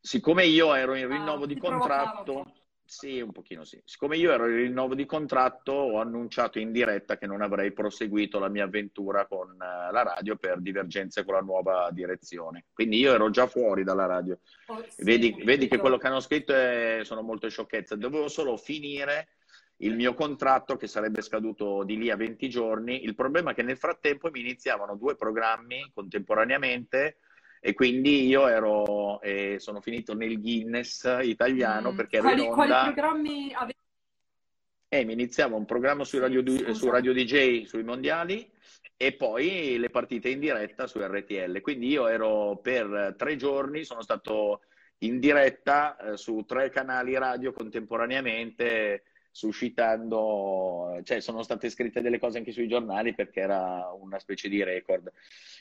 siccome 0.04 0.46
io 0.46 0.74
ero 0.76 0.96
in 0.96 1.08
rinnovo 1.08 1.46
ah, 1.46 1.48
di 1.48 1.58
contratto, 1.58 2.52
sì, 2.84 3.22
un 3.22 3.32
pochino 3.32 3.64
sì. 3.64 3.82
Siccome 3.86 4.18
io 4.18 4.34
ero 4.34 4.50
in 4.50 4.58
rinnovo 4.58 4.96
di 4.96 5.06
contratto, 5.06 5.72
ho 5.72 6.00
annunciato 6.02 6.60
in 6.60 6.74
diretta 6.74 7.18
che 7.18 7.26
non 7.26 7.42
avrei 7.42 7.72
proseguito 7.72 8.38
la 8.38 8.50
mia 8.50 8.66
avventura 8.66 9.26
con 9.26 9.54
eh, 9.54 9.92
la 9.92 10.04
radio 10.04 10.36
per 10.36 10.60
divergenze 10.60 11.24
con 11.24 11.36
la 11.36 11.40
nuova 11.40 11.90
direzione. 11.92 12.66
Quindi 12.74 12.98
io 12.98 13.14
ero 13.14 13.30
già 13.30 13.48
fuori 13.48 13.86
dalla 13.86 14.06
radio. 14.06 14.40
Oh, 14.68 14.84
sì, 14.90 15.04
vedi, 15.04 15.42
vedi 15.46 15.70
che 15.70 15.78
quello 15.78 15.98
che 15.98 16.08
hanno 16.08 16.20
scritto 16.20 16.54
è, 16.54 17.00
sono 17.04 17.22
molte 17.22 17.50
sciocchezze. 17.50 17.98
Dovevo 17.98 18.28
solo 18.28 18.58
finire 18.58 19.30
il 19.84 19.96
mio 19.96 20.14
contratto 20.14 20.76
che 20.76 20.88
sarebbe 20.88 21.22
scaduto 21.22 21.84
di 21.84 21.98
lì 21.98 22.10
a 22.10 22.16
20 22.16 22.50
giorni. 22.50 23.04
Il 23.04 23.16
problema 23.16 23.52
è 23.52 23.54
che 23.54 23.64
nel 23.64 23.78
frattempo 23.78 24.30
mi 24.32 24.40
iniziavano 24.40 24.96
due 24.96 25.16
programmi 25.16 25.92
contemporaneamente 25.94 27.18
e 27.60 27.74
quindi 27.74 28.28
io 28.28 28.48
ero, 28.48 29.22
eh, 29.22 29.56
sono 29.60 29.82
finito 29.82 30.14
nel 30.14 30.40
Guinness 30.40 31.20
italiano 31.22 31.92
mm. 31.92 31.96
perché 31.96 32.18
ero 32.18 32.28
quali, 32.28 32.44
in 32.44 32.50
onda... 32.50 32.66
Quali 32.66 32.94
programmi 32.94 33.54
avevi? 33.54 33.78
Eh, 34.90 35.06
mi 35.06 35.14
iniziava 35.14 35.56
un 35.56 35.66
programma 35.66 36.04
su 36.04 36.20
Radio, 36.20 36.44
su 36.74 36.90
Radio 36.90 37.14
DJ 37.14 37.64
sui 37.64 37.84
mondiali 37.84 38.48
e 38.96 39.14
poi 39.14 39.78
le 39.80 39.90
partite 39.90 40.30
in 40.30 40.40
diretta 40.40 40.88
su 40.88 41.00
RTL. 41.00 41.62
Quindi 41.62 41.88
io 41.88 42.08
ero 42.08 42.60
per 42.62 43.16
tre 43.18 43.36
giorni, 43.36 43.84
sono 43.84 44.02
stato 44.02 44.62
in 45.00 45.20
diretta 45.20 45.98
eh, 45.98 46.18
su 46.18 46.44
tre 46.46 46.70
canali 46.70 47.18
radio 47.18 47.52
contemporaneamente 47.52 49.04
suscitando, 49.34 51.02
cioè 51.04 51.20
sono 51.20 51.42
state 51.42 51.72
scritte 51.72 52.02
delle 52.02 52.20
cose 52.20 52.38
anche 52.38 52.52
sui 52.52 52.68
giornali 52.68 53.16
perché 53.16 53.40
era 53.40 53.92
una 53.92 54.20
specie 54.20 54.48
di 54.48 54.64
record. 54.64 55.12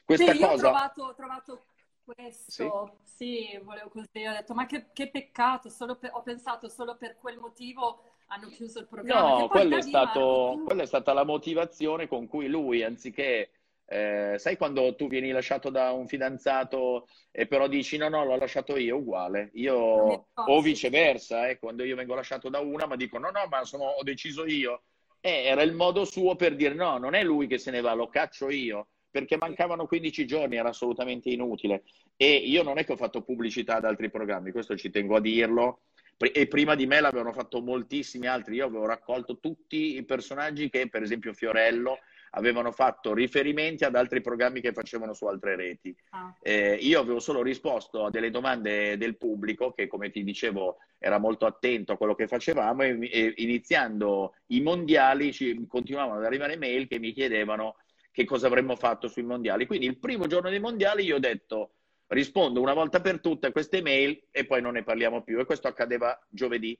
Questa 0.04 0.32
sì, 0.32 0.38
cosa... 0.38 0.52
ho 0.52 0.58
trovato, 0.58 1.02
ho 1.04 1.14
trovato 1.14 1.64
questo, 2.04 2.98
sì? 3.02 3.48
sì, 3.48 3.60
volevo 3.62 3.88
così, 3.88 4.26
ho 4.26 4.32
detto 4.32 4.52
ma 4.52 4.66
che, 4.66 4.88
che 4.92 5.08
peccato, 5.08 5.70
per, 5.98 6.10
ho 6.12 6.22
pensato 6.22 6.68
solo 6.68 6.96
per 6.96 7.16
quel 7.18 7.38
motivo 7.38 8.16
hanno 8.26 8.48
chiuso 8.48 8.80
il 8.80 8.86
programma. 8.88 9.38
No, 9.38 9.48
quello 9.48 9.76
è, 9.76 9.82
stato, 9.82 10.60
quella 10.66 10.82
è 10.82 10.86
stata 10.86 11.14
la 11.14 11.24
motivazione 11.24 12.08
con 12.08 12.26
cui 12.26 12.48
lui, 12.48 12.82
anziché 12.82 13.50
eh, 13.92 14.38
sai 14.38 14.56
quando 14.56 14.94
tu 14.94 15.06
vieni 15.06 15.30
lasciato 15.30 15.68
da 15.68 15.92
un 15.92 16.08
fidanzato 16.08 17.06
e 17.30 17.46
però 17.46 17.68
dici 17.68 17.98
no, 17.98 18.08
no, 18.08 18.24
l'ho 18.24 18.36
lasciato 18.36 18.76
io, 18.76 18.96
uguale. 18.96 19.50
Io, 19.54 20.28
o 20.32 20.60
viceversa, 20.62 21.48
eh, 21.48 21.58
quando 21.58 21.84
io 21.84 21.96
vengo 21.96 22.14
lasciato 22.14 22.48
da 22.48 22.60
una, 22.60 22.86
ma 22.86 22.96
dico 22.96 23.18
no, 23.18 23.30
no, 23.30 23.46
ma 23.50 23.64
sono, 23.64 23.84
ho 23.84 24.02
deciso 24.02 24.46
io. 24.46 24.84
Eh, 25.20 25.44
era 25.44 25.62
il 25.62 25.74
modo 25.74 26.04
suo 26.04 26.34
per 26.36 26.56
dire 26.56 26.74
no, 26.74 26.96
non 26.98 27.14
è 27.14 27.22
lui 27.22 27.46
che 27.46 27.58
se 27.58 27.70
ne 27.70 27.80
va, 27.80 27.92
lo 27.92 28.08
caccio 28.08 28.50
io 28.50 28.88
perché 29.12 29.36
mancavano 29.36 29.86
15 29.86 30.26
giorni, 30.26 30.56
era 30.56 30.70
assolutamente 30.70 31.28
inutile. 31.28 31.82
E 32.16 32.34
io 32.34 32.62
non 32.62 32.78
è 32.78 32.84
che 32.84 32.92
ho 32.92 32.96
fatto 32.96 33.22
pubblicità 33.22 33.76
ad 33.76 33.84
altri 33.84 34.10
programmi, 34.10 34.52
questo 34.52 34.74
ci 34.74 34.88
tengo 34.88 35.16
a 35.16 35.20
dirlo. 35.20 35.82
E 36.16 36.46
prima 36.46 36.74
di 36.74 36.86
me 36.86 37.00
l'avevano 37.00 37.32
fatto 37.32 37.60
moltissimi 37.60 38.26
altri. 38.26 38.54
Io 38.56 38.66
avevo 38.66 38.86
raccolto 38.86 39.38
tutti 39.38 39.96
i 39.96 40.04
personaggi 40.04 40.70
che, 40.70 40.88
per 40.88 41.02
esempio, 41.02 41.34
Fiorello 41.34 41.98
avevano 42.34 42.72
fatto 42.72 43.12
riferimenti 43.14 43.84
ad 43.84 43.96
altri 43.96 44.20
programmi 44.20 44.60
che 44.60 44.72
facevano 44.72 45.12
su 45.12 45.26
altre 45.26 45.56
reti. 45.56 45.94
Ah. 46.10 46.34
Eh, 46.40 46.74
io 46.80 47.00
avevo 47.00 47.20
solo 47.20 47.42
risposto 47.42 48.04
a 48.06 48.10
delle 48.10 48.30
domande 48.30 48.96
del 48.96 49.16
pubblico 49.16 49.72
che, 49.72 49.86
come 49.86 50.10
ti 50.10 50.22
dicevo, 50.22 50.78
era 50.98 51.18
molto 51.18 51.46
attento 51.46 51.92
a 51.92 51.96
quello 51.96 52.14
che 52.14 52.28
facevamo 52.28 52.82
e, 52.82 52.98
e 53.10 53.34
iniziando 53.36 54.34
i 54.48 54.60
mondiali 54.60 55.32
ci 55.32 55.66
continuavano 55.66 56.18
ad 56.18 56.24
arrivare 56.24 56.56
mail 56.56 56.86
che 56.86 56.98
mi 56.98 57.12
chiedevano 57.12 57.76
che 58.10 58.24
cosa 58.24 58.46
avremmo 58.46 58.76
fatto 58.76 59.08
sui 59.08 59.22
mondiali. 59.22 59.66
Quindi 59.66 59.86
il 59.86 59.98
primo 59.98 60.26
giorno 60.26 60.50
dei 60.50 60.60
mondiali 60.60 61.04
io 61.04 61.16
ho 61.16 61.20
detto 61.20 61.72
rispondo 62.08 62.60
una 62.60 62.74
volta 62.74 63.00
per 63.00 63.20
tutte 63.20 63.48
a 63.48 63.52
queste 63.52 63.80
mail 63.80 64.26
e 64.30 64.44
poi 64.44 64.60
non 64.60 64.74
ne 64.74 64.84
parliamo 64.84 65.22
più. 65.22 65.38
E 65.38 65.44
questo 65.44 65.68
accadeva 65.68 66.18
giovedì. 66.28 66.78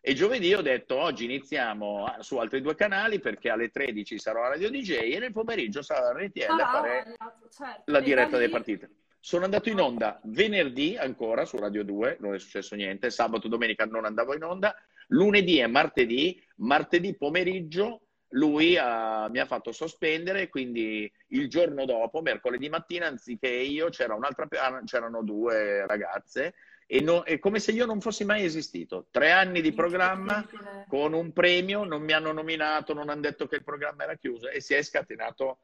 E 0.00 0.14
giovedì 0.14 0.52
ho 0.54 0.60
detto 0.60 0.96
oggi 0.96 1.24
iniziamo 1.24 2.16
su 2.20 2.36
altri 2.36 2.60
due 2.60 2.74
canali 2.74 3.20
perché 3.20 3.50
alle 3.50 3.70
13 3.70 4.18
sarò 4.18 4.42
a 4.44 4.48
Radio 4.48 4.70
DJ 4.70 5.12
e 5.14 5.18
nel 5.18 5.32
pomeriggio 5.32 5.82
sarò 5.82 6.08
a 6.08 6.12
RTL 6.12 6.60
a 6.60 6.70
fare 6.70 7.16
certo. 7.50 7.90
la 7.90 8.00
diretta 8.00 8.36
delle 8.36 8.50
partite. 8.50 8.90
Sono 9.18 9.44
andato 9.44 9.70
in 9.70 9.80
onda 9.80 10.20
venerdì 10.24 10.96
ancora 10.98 11.46
su 11.46 11.56
Radio 11.56 11.82
2, 11.82 12.18
non 12.20 12.34
è 12.34 12.38
successo 12.38 12.74
niente, 12.74 13.10
sabato, 13.10 13.48
domenica 13.48 13.86
non 13.86 14.04
andavo 14.04 14.34
in 14.34 14.42
onda, 14.42 14.76
lunedì 15.08 15.60
e 15.60 15.66
martedì, 15.66 16.38
martedì 16.56 17.16
pomeriggio 17.16 18.03
lui 18.34 18.76
uh, 18.76 19.30
mi 19.30 19.38
ha 19.38 19.46
fatto 19.46 19.72
sospendere, 19.72 20.48
quindi 20.48 21.10
il 21.28 21.48
giorno 21.48 21.84
dopo, 21.84 22.20
mercoledì 22.20 22.68
mattina, 22.68 23.06
anziché 23.06 23.48
io, 23.48 23.88
c'era 23.88 24.14
un'altra, 24.14 24.46
ah, 24.60 24.82
c'erano 24.84 25.22
due 25.22 25.86
ragazze 25.86 26.54
e 26.86 27.00
no, 27.00 27.22
è 27.22 27.38
come 27.38 27.60
se 27.60 27.72
io 27.72 27.86
non 27.86 28.00
fossi 28.00 28.24
mai 28.24 28.44
esistito. 28.44 29.06
Tre 29.10 29.30
anni 29.30 29.60
di 29.60 29.72
programma 29.72 30.46
con 30.86 31.12
un 31.12 31.32
premio, 31.32 31.84
non 31.84 32.02
mi 32.02 32.12
hanno 32.12 32.32
nominato, 32.32 32.92
non 32.92 33.08
hanno 33.08 33.22
detto 33.22 33.46
che 33.46 33.56
il 33.56 33.64
programma 33.64 34.04
era 34.04 34.16
chiuso 34.16 34.48
e 34.48 34.60
si 34.60 34.74
è 34.74 34.82
scatenato 34.82 35.58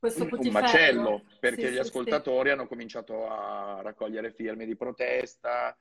un, 0.00 0.28
un 0.30 0.52
macello 0.52 1.24
perché 1.40 1.68
sì, 1.68 1.72
gli 1.72 1.78
ascoltatori 1.78 2.48
sì. 2.48 2.54
hanno 2.54 2.66
cominciato 2.66 3.28
a 3.28 3.80
raccogliere 3.82 4.32
firme 4.32 4.66
di 4.66 4.76
protesta, 4.76 5.76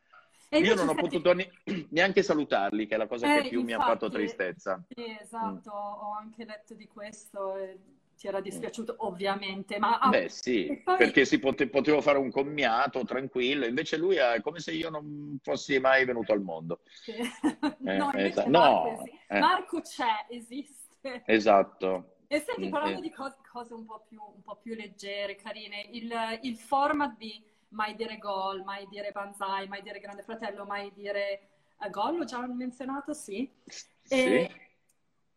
Io 0.59 0.75
non 0.75 0.89
ho 0.89 0.95
potuto 0.95 1.33
ne- 1.33 1.51
neanche 1.89 2.23
salutarli, 2.23 2.87
che 2.87 2.95
è 2.95 2.97
la 2.97 3.07
cosa 3.07 3.25
eh, 3.25 3.41
che 3.41 3.49
più 3.49 3.59
infatti, 3.59 3.77
mi 3.77 3.83
ha 3.83 3.85
fatto 3.85 4.09
tristezza. 4.09 4.83
Sì, 4.87 5.17
esatto, 5.19 5.71
mm. 5.71 6.03
ho 6.03 6.15
anche 6.17 6.45
letto 6.45 6.73
di 6.73 6.87
questo 6.87 7.55
e 7.57 7.77
ti 8.17 8.27
era 8.27 8.39
dispiaciuto 8.39 8.93
mm. 8.93 8.97
ovviamente. 8.99 9.77
Ma, 9.79 9.99
ah, 9.99 10.09
Beh 10.09 10.29
sì, 10.29 10.81
poi... 10.83 10.97
perché 10.97 11.25
si 11.25 11.39
pote- 11.39 11.67
potevo 11.67 12.01
fare 12.01 12.17
un 12.17 12.31
commiato 12.31 13.03
tranquillo, 13.03 13.65
invece 13.65 13.97
lui 13.97 14.15
è 14.15 14.41
come 14.41 14.59
se 14.59 14.71
io 14.71 14.89
non 14.89 15.37
fossi 15.41 15.79
mai 15.79 16.05
venuto 16.05 16.31
al 16.31 16.41
mondo. 16.41 16.81
Sì. 16.85 17.11
Eh, 17.11 17.27
no, 17.97 18.11
esatto. 18.13 18.49
Marco, 18.49 18.89
no 18.89 19.03
eh. 19.27 19.39
Marco 19.39 19.81
c'è, 19.81 20.25
esiste. 20.29 21.23
Esatto. 21.25 22.15
E 22.27 22.39
senti, 22.39 22.67
mm, 22.67 22.71
parlando 22.71 22.99
eh. 22.99 23.01
di 23.01 23.11
cose, 23.11 23.37
cose 23.51 23.73
un, 23.73 23.85
po 23.85 24.03
più, 24.07 24.19
un, 24.19 24.41
po 24.41 24.57
più, 24.61 24.73
leggere, 24.73 25.35
carine, 25.35 25.87
il, 25.91 26.11
il 26.41 26.57
format 26.57 27.15
di 27.17 27.43
mai 27.75 27.95
dire 27.95 28.17
gol, 28.17 28.63
mai 28.63 28.87
dire 28.87 29.11
banzai, 29.11 29.67
mai 29.67 29.81
dire 29.81 29.99
grande 29.99 30.23
fratello, 30.23 30.65
mai 30.65 30.91
dire 30.93 31.49
uh, 31.77 31.89
gol, 31.89 32.17
l'ho 32.17 32.23
già 32.23 32.45
menzionato, 32.47 33.13
sì. 33.13 33.51
E 34.07 34.49
sì. 34.49 34.63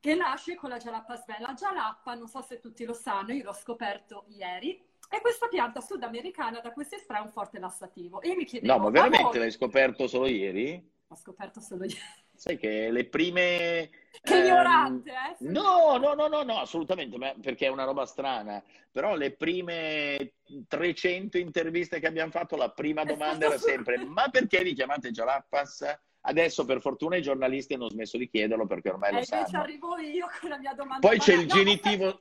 Che 0.01 0.15
nasce 0.15 0.55
con 0.55 0.71
la 0.71 0.77
Jalappa 0.77 1.17
Svella. 1.17 1.55
Jalappa, 1.55 2.15
non 2.15 2.29
so 2.29 2.41
se 2.41 2.61
tutti 2.61 2.85
lo 2.85 2.93
sanno, 2.93 3.33
io 3.33 3.45
l'ho 3.45 3.53
scoperto 3.53 4.25
ieri, 4.29 4.81
è 5.09 5.21
questa 5.21 5.49
pianta 5.49 5.81
sudamericana 5.81 6.61
da 6.61 6.71
cui 6.71 6.85
si 6.85 6.95
estrae 6.95 7.21
un 7.21 7.31
forte 7.31 7.59
lassativo. 7.59 8.21
E 8.21 8.37
mi 8.37 8.45
chiedevo... 8.45 8.73
No, 8.73 8.79
ma 8.85 8.91
veramente 8.91 9.39
l'hai 9.39 9.51
scoperto 9.51 10.07
solo 10.07 10.29
ieri? 10.29 10.89
Ho 11.09 11.17
scoperto 11.17 11.61
solo 11.61 11.85
ieri. 11.85 11.99
Sai 12.39 12.57
che 12.57 12.89
le 12.93 13.05
prime... 13.07 13.91
Che 14.23 14.33
ehm... 14.33 14.45
ignorante, 14.45 15.11
eh? 15.11 15.37
No, 15.41 15.97
no, 15.97 16.15
no, 16.15 16.29
no, 16.29 16.45
no, 16.45 16.59
assolutamente, 16.61 17.19
perché 17.43 17.67
è 17.67 17.69
una 17.69 17.83
roba 17.83 18.07
strana. 18.07 18.63
Però 18.93 19.17
le 19.17 19.33
prime 19.33 20.35
300 20.69 21.37
interviste 21.37 21.99
che 21.99 22.07
abbiamo 22.07 22.31
fatto, 22.31 22.55
la 22.55 22.71
prima 22.71 23.03
domanda 23.03 23.47
era 23.47 23.59
sempre 23.59 23.99
ma 24.05 24.29
perché 24.29 24.63
vi 24.63 24.73
chiamate 24.73 25.11
Jalappas? 25.11 25.99
Adesso 26.21 26.65
per 26.65 26.81
fortuna 26.81 27.17
i 27.17 27.23
giornalisti 27.23 27.75
hanno 27.75 27.91
smesso 27.91 28.17
di 28.17 28.29
chiederlo 28.29 28.67
perché 28.67 28.91
ormai 28.91 29.13
lo 29.15 29.19
eh, 29.19 29.25
sanno. 29.25 29.41
invece 29.41 29.57
arrivo 29.57 29.99
io 29.99 30.29
con 30.41 30.51
la 30.51 30.59
mia 30.59 30.75
domanda. 30.75 31.09
Poi 31.09 31.19
c'è 31.19 31.35
il 31.35 31.47
no, 31.47 31.55
genitivo... 31.55 32.21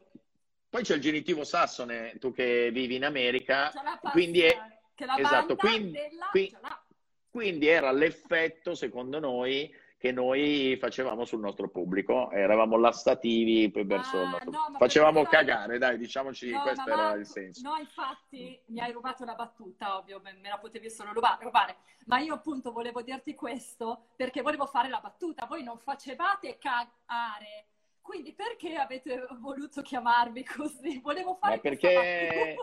Poi 0.70 0.84
c'è 0.84 0.96
il 0.96 1.02
genitivo 1.02 1.44
sassone, 1.44 2.18
tu 2.20 2.34
che 2.34 2.72
vivi 2.72 2.96
in 2.96 3.06
America, 3.06 3.72
quindi 4.12 4.42
è... 4.42 4.56
esatto, 5.18 5.56
quindi, 5.56 5.98
qui... 6.32 6.54
quindi 7.30 7.68
era 7.68 7.92
l'effetto, 7.92 8.76
secondo 8.76 9.20
noi, 9.20 9.74
che 9.98 10.12
noi 10.12 10.77
facevamo 10.80 11.25
sul 11.25 11.39
nostro 11.39 11.70
pubblico, 11.70 12.30
eravamo 12.30 12.77
lassativi 12.77 13.68
verso 13.84 14.20
ah, 14.20 14.24
il 14.24 14.30
nostro... 14.30 14.51
no, 14.51 14.77
facevamo 14.77 15.24
cagare, 15.24 15.80
dai, 15.80 15.98
diciamoci, 15.98 16.51
no, 16.51 16.62
questo 16.62 16.89
era 16.89 17.13
il 17.13 17.25
senso. 17.25 17.68
No, 17.68 17.77
infatti 17.77 18.62
mi 18.68 18.80
hai 18.80 18.92
rubato 18.92 19.25
la 19.25 19.34
battuta, 19.34 19.98
ovvio, 19.98 20.22
me 20.22 20.38
la 20.48 20.60
potevi 20.60 20.92
solo 20.92 21.13
rubare, 21.13 21.77
ma 22.06 22.20
io 22.20 22.36
appunto 22.36 22.72
volevo 22.72 23.01
dirti 23.01 23.34
questo 23.34 24.10
perché 24.16 24.44
volevo 24.44 24.68
fare 24.68 24.88
la 24.88 25.00
battuta, 25.00 25.48
voi 25.48 25.63
non 25.63 25.80
facevate 25.80 26.60
cagare. 26.60 27.66
Quindi 28.00 28.34
perché 28.34 28.75
avete 28.75 29.27
voluto 29.39 29.82
chiamarmi 29.82 30.46
così? 30.46 31.00
Volevo 31.00 31.36
fare 31.36 31.56
ma 31.56 31.62
perché 31.62 32.56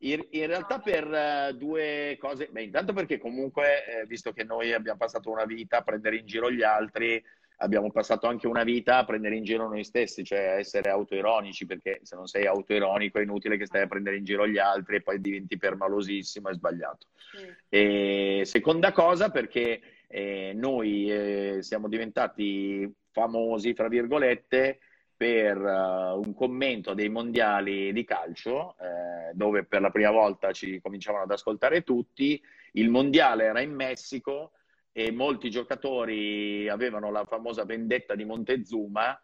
in, 0.00 0.24
in, 0.30 0.46
realtà 0.46 0.78
per 0.78 1.06
uh, 1.06 1.56
due 1.56 2.16
cose, 2.20 2.48
beh, 2.50 2.62
intanto 2.62 2.92
perché 2.92 3.18
comunque, 3.18 3.84
eh, 3.86 4.06
visto 4.06 4.32
che 4.32 4.44
noi 4.44 4.72
abbiamo 4.72 4.98
passato 4.98 5.30
una 5.30 5.44
vita 5.44 5.78
a 5.78 5.82
prendere 5.82 6.16
in 6.16 6.26
giro 6.26 6.50
gli 6.50 6.62
altri, 6.62 7.22
abbiamo 7.60 7.90
passato 7.90 8.26
anche 8.26 8.46
una 8.46 8.62
vita 8.62 8.98
a 8.98 9.04
prendere 9.04 9.36
in 9.36 9.44
giro 9.44 9.68
noi 9.68 9.84
stessi, 9.84 10.24
cioè 10.24 10.38
a 10.38 10.58
essere 10.58 10.90
autoironici, 10.90 11.66
perché 11.66 12.00
se 12.02 12.14
non 12.14 12.26
sei 12.26 12.46
autoironico 12.46 13.18
è 13.18 13.22
inutile 13.22 13.56
che 13.56 13.66
stai 13.66 13.82
a 13.82 13.86
prendere 13.86 14.16
in 14.16 14.24
giro 14.24 14.46
gli 14.46 14.58
altri 14.58 14.96
e 14.96 15.02
poi 15.02 15.20
diventi 15.20 15.56
permalosissimo, 15.56 16.48
è 16.48 16.54
sbagliato. 16.54 17.06
Sì. 17.32 17.52
E 17.68 18.42
seconda 18.44 18.92
cosa 18.92 19.30
perché 19.30 19.80
eh, 20.06 20.52
noi 20.54 21.10
eh, 21.10 21.58
siamo 21.60 21.88
diventati 21.88 22.90
famosi, 23.10 23.74
fra 23.74 23.88
virgolette, 23.88 24.78
per 25.18 25.58
uh, 25.58 26.16
un 26.16 26.32
commento 26.32 26.94
dei 26.94 27.08
mondiali 27.08 27.92
di 27.92 28.04
calcio, 28.04 28.76
eh, 28.78 29.34
dove 29.34 29.64
per 29.64 29.80
la 29.80 29.90
prima 29.90 30.12
volta 30.12 30.52
ci 30.52 30.80
cominciavano 30.80 31.24
ad 31.24 31.32
ascoltare 31.32 31.82
tutti 31.82 32.40
il 32.72 32.88
mondiale 32.88 33.44
era 33.44 33.60
in 33.60 33.74
Messico 33.74 34.52
e 34.92 35.10
molti 35.10 35.50
giocatori 35.50 36.68
avevano 36.68 37.10
la 37.10 37.24
famosa 37.24 37.64
vendetta 37.64 38.14
di 38.14 38.24
Montezuma 38.24 39.20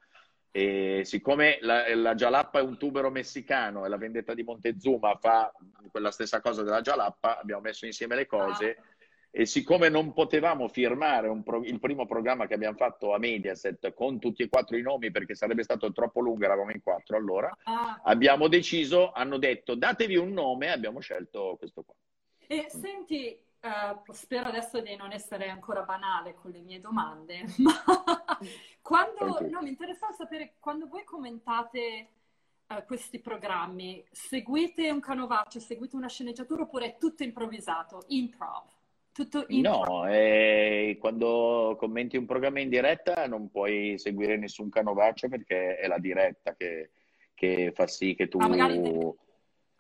e 0.50 1.02
siccome 1.04 1.58
la, 1.60 1.94
la, 1.94 2.14
Jalappa 2.14 2.58
è 2.58 2.62
un 2.62 2.76
tubero 2.76 3.10
messicano 3.10 3.84
e 3.84 3.88
la 3.88 3.96
vendetta 3.96 4.34
di 4.34 4.42
Montezuma 4.42 5.16
fa 5.16 5.52
quella 5.90 6.10
stessa 6.10 6.40
cosa 6.40 6.64
della 6.64 6.80
Jalappa, 6.80 7.38
abbiamo 7.38 7.62
messo 7.62 7.86
insieme 7.86 8.16
le 8.16 8.26
cose 8.26 8.76
ah. 8.76 8.82
E 9.36 9.46
siccome 9.46 9.88
non 9.88 10.12
potevamo 10.12 10.68
firmare 10.68 11.28
pro, 11.42 11.64
il 11.64 11.80
primo 11.80 12.06
programma 12.06 12.46
che 12.46 12.54
abbiamo 12.54 12.76
fatto 12.76 13.12
a 13.12 13.18
Mediaset 13.18 13.92
con 13.92 14.20
tutti 14.20 14.44
e 14.44 14.48
quattro 14.48 14.76
i 14.76 14.82
nomi 14.82 15.10
perché 15.10 15.34
sarebbe 15.34 15.64
stato 15.64 15.90
troppo 15.90 16.20
lungo, 16.20 16.44
eravamo 16.44 16.70
in 16.70 16.80
quattro 16.80 17.16
allora, 17.16 17.52
ah. 17.64 18.00
abbiamo 18.04 18.46
deciso, 18.46 19.10
hanno 19.10 19.36
detto 19.36 19.74
datevi 19.74 20.14
un 20.14 20.32
nome 20.32 20.66
e 20.66 20.70
abbiamo 20.70 21.00
scelto 21.00 21.56
questo 21.58 21.82
qua. 21.82 21.94
E 22.46 22.66
senti, 22.68 23.42
Uh, 23.64 24.12
spero 24.12 24.50
adesso 24.50 24.82
di 24.82 24.94
non 24.94 25.10
essere 25.10 25.48
ancora 25.48 25.84
banale 25.84 26.34
con 26.34 26.50
le 26.50 26.60
mie 26.60 26.80
domande, 26.80 27.46
ma 27.56 27.72
quando, 28.82 29.38
no, 29.48 29.62
mi 29.62 29.70
interessava 29.70 30.12
sapere, 30.12 30.56
quando 30.58 30.86
voi 30.86 31.02
commentate 31.02 32.08
uh, 32.66 32.84
questi 32.84 33.20
programmi, 33.20 34.04
seguite 34.10 34.90
un 34.90 35.00
canovaccio, 35.00 35.60
seguite 35.60 35.96
una 35.96 36.10
sceneggiatura 36.10 36.64
oppure 36.64 36.84
è 36.88 36.96
tutto 36.98 37.22
improvvisato, 37.22 38.04
improv? 38.08 38.74
Tutto 39.14 39.44
improv? 39.47 39.87
No, 39.87 40.09
eh, 40.09 40.97
quando 40.99 41.76
commenti 41.78 42.16
un 42.16 42.26
programma 42.26 42.59
in 42.59 42.68
diretta 42.68 43.28
non 43.28 43.49
puoi 43.49 43.94
seguire 43.97 44.37
nessun 44.37 44.68
canovaccio 44.68 45.28
perché 45.28 45.76
è 45.76 45.87
la 45.87 45.99
diretta 45.99 46.56
che, 46.56 46.90
che 47.33 47.71
fa 47.73 47.87
sì 47.87 48.16
che 48.16 48.26
tu... 48.26 48.38
Ah, 48.38 48.49
magari 48.49 49.14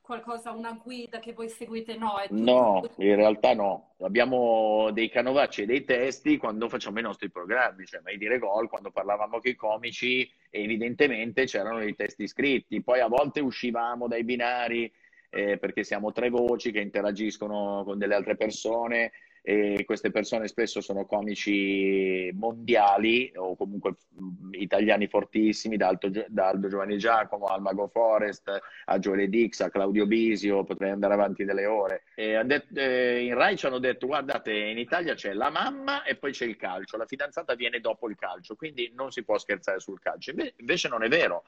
qualcosa, 0.00 0.52
una 0.52 0.78
guida 0.80 1.18
che 1.18 1.32
voi 1.32 1.48
seguite? 1.48 1.96
No, 1.96 2.12
no 2.28 2.88
in 2.98 3.16
realtà 3.16 3.54
no. 3.54 3.94
Abbiamo 4.02 4.90
dei 4.92 5.08
canovacci 5.08 5.62
e 5.62 5.66
dei 5.66 5.82
testi 5.82 6.36
quando 6.36 6.68
facciamo 6.68 7.00
i 7.00 7.02
nostri 7.02 7.28
programmi, 7.28 7.86
cioè 7.86 8.02
mai 8.04 8.18
dire 8.18 8.38
gol, 8.38 8.68
quando 8.68 8.92
parlavamo 8.92 9.40
con 9.40 9.50
i 9.50 9.56
comici, 9.56 10.30
evidentemente 10.50 11.46
c'erano 11.46 11.78
dei 11.78 11.96
testi 11.96 12.28
scritti. 12.28 12.82
Poi 12.82 13.00
a 13.00 13.08
volte 13.08 13.40
uscivamo 13.40 14.06
dai 14.06 14.22
binari 14.22 14.92
eh, 15.34 15.58
perché 15.58 15.82
siamo 15.82 16.12
tre 16.12 16.30
voci 16.30 16.70
che 16.70 16.80
interagiscono 16.80 17.82
con 17.84 17.98
delle 17.98 18.14
altre 18.14 18.36
persone 18.36 19.10
e 19.46 19.84
queste 19.84 20.10
persone 20.10 20.48
spesso 20.48 20.80
sono 20.80 21.04
comici 21.04 22.30
mondiali 22.32 23.30
o 23.36 23.56
comunque 23.56 23.96
italiani 24.52 25.06
fortissimi, 25.06 25.76
da 25.76 25.88
Aldo, 25.88 26.10
da 26.28 26.48
Aldo 26.48 26.68
Giovanni 26.68 26.96
Giacomo 26.96 27.46
al 27.46 27.60
Mago 27.60 27.88
Forest 27.88 28.58
a 28.86 28.98
Gioele 28.98 29.28
Dix, 29.28 29.60
a 29.60 29.68
Claudio 29.68 30.06
Bisio, 30.06 30.64
potrei 30.64 30.92
andare 30.92 31.12
avanti 31.12 31.44
delle 31.44 31.66
ore. 31.66 32.04
Det- 32.14 32.68
eh, 32.74 33.24
in 33.24 33.34
Rai 33.34 33.58
ci 33.58 33.66
hanno 33.66 33.80
detto 33.80 34.06
guardate 34.06 34.54
in 34.54 34.78
Italia 34.78 35.14
c'è 35.14 35.34
la 35.34 35.50
mamma 35.50 36.04
e 36.04 36.14
poi 36.14 36.32
c'è 36.32 36.46
il 36.46 36.56
calcio, 36.56 36.96
la 36.96 37.06
fidanzata 37.06 37.54
viene 37.54 37.80
dopo 37.80 38.08
il 38.08 38.16
calcio, 38.16 38.54
quindi 38.54 38.92
non 38.94 39.10
si 39.10 39.24
può 39.24 39.36
scherzare 39.36 39.78
sul 39.78 40.00
calcio. 40.00 40.32
Invece 40.56 40.88
non 40.88 41.02
è 41.02 41.08
vero, 41.08 41.44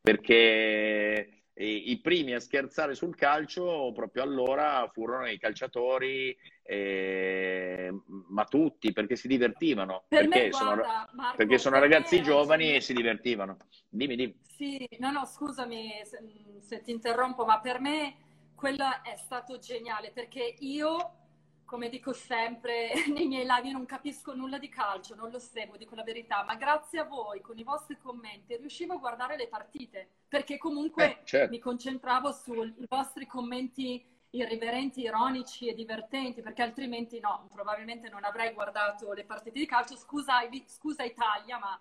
perché 0.00 1.36
i 1.58 1.98
primi 2.02 2.34
a 2.34 2.40
scherzare 2.40 2.94
sul 2.94 3.16
calcio 3.16 3.90
proprio 3.94 4.22
allora 4.22 4.88
furono 4.92 5.26
i 5.26 5.38
calciatori, 5.38 6.36
eh, 6.62 7.90
ma 8.28 8.44
tutti 8.44 8.92
perché 8.92 9.16
si 9.16 9.26
divertivano. 9.26 10.04
Per 10.06 10.28
perché, 10.28 10.46
me, 10.46 10.52
sono, 10.52 10.74
guarda, 10.74 11.10
Marco, 11.12 11.36
perché 11.36 11.58
sono 11.58 11.78
ragazzi 11.78 12.22
giovani 12.22 12.74
e 12.74 12.80
si 12.80 12.92
divertivano. 12.92 13.56
Dimmi, 13.88 14.16
dimmi. 14.16 14.38
Sì, 14.42 14.86
no, 14.98 15.10
no, 15.10 15.24
scusami 15.24 16.02
se, 16.04 16.18
se 16.60 16.82
ti 16.82 16.90
interrompo, 16.90 17.44
ma 17.46 17.60
per 17.60 17.80
me 17.80 18.16
quello 18.54 18.84
è 19.02 19.16
stato 19.16 19.58
geniale 19.58 20.10
perché 20.12 20.56
io 20.58 21.25
come 21.66 21.90
dico 21.90 22.14
sempre 22.14 22.92
nei 23.12 23.26
miei 23.26 23.44
live, 23.44 23.68
io 23.68 23.72
non 23.72 23.84
capisco 23.84 24.34
nulla 24.34 24.56
di 24.56 24.70
calcio, 24.70 25.14
non 25.14 25.30
lo 25.30 25.38
seguo, 25.38 25.76
dico 25.76 25.94
la 25.94 26.04
verità, 26.04 26.42
ma 26.44 26.54
grazie 26.54 27.00
a 27.00 27.04
voi, 27.04 27.42
con 27.42 27.58
i 27.58 27.64
vostri 27.64 27.98
commenti, 27.98 28.56
riuscivo 28.56 28.94
a 28.94 28.98
guardare 28.98 29.36
le 29.36 29.48
partite, 29.48 30.08
perché 30.28 30.56
comunque 30.56 31.04
eh, 31.04 31.24
certo. 31.24 31.50
mi 31.50 31.58
concentravo 31.58 32.32
sui 32.32 32.74
vostri 32.88 33.26
commenti 33.26 34.02
irriverenti, 34.30 35.00
ironici 35.00 35.66
e 35.66 35.74
divertenti, 35.74 36.40
perché 36.40 36.62
altrimenti 36.62 37.20
no, 37.20 37.48
probabilmente 37.52 38.08
non 38.08 38.24
avrei 38.24 38.52
guardato 38.54 39.12
le 39.12 39.24
partite 39.24 39.58
di 39.58 39.66
calcio. 39.66 39.96
Scusa, 39.96 40.40
scusa 40.66 41.04
Italia, 41.04 41.58
ma 41.58 41.80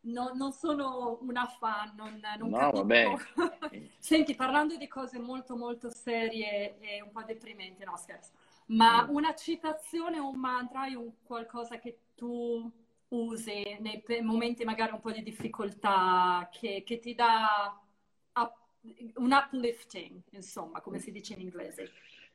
no, 0.00 0.32
non 0.34 0.52
sono 0.52 1.18
una 1.22 1.46
fan, 1.46 1.94
non, 1.96 2.20
non 2.38 2.50
no, 2.50 2.72
capisco. 2.72 3.54
Senti, 3.98 4.34
parlando 4.34 4.76
di 4.76 4.86
cose 4.86 5.18
molto 5.18 5.56
molto 5.56 5.90
serie 5.90 6.78
e 6.78 7.00
un 7.00 7.10
po' 7.10 7.22
deprimenti, 7.22 7.84
no 7.84 7.96
scherzo 7.96 8.32
ma 8.68 9.06
mm. 9.06 9.14
una 9.14 9.34
citazione 9.34 10.18
un 10.18 10.38
mantra 10.38 10.86
è 10.86 10.94
un 10.94 11.12
qualcosa 11.22 11.78
che 11.78 11.98
tu 12.14 12.70
usi 13.08 13.78
nei 13.80 14.02
momenti 14.22 14.64
magari 14.64 14.92
un 14.92 15.00
po' 15.00 15.12
di 15.12 15.22
difficoltà, 15.22 16.48
che, 16.52 16.82
che 16.84 16.98
ti 16.98 17.14
dà 17.14 17.80
up, 18.34 18.54
un 19.14 19.32
uplifting, 19.32 20.20
insomma, 20.30 20.80
come 20.80 20.98
si 20.98 21.10
dice 21.10 21.34
in 21.34 21.40
inglese? 21.40 21.90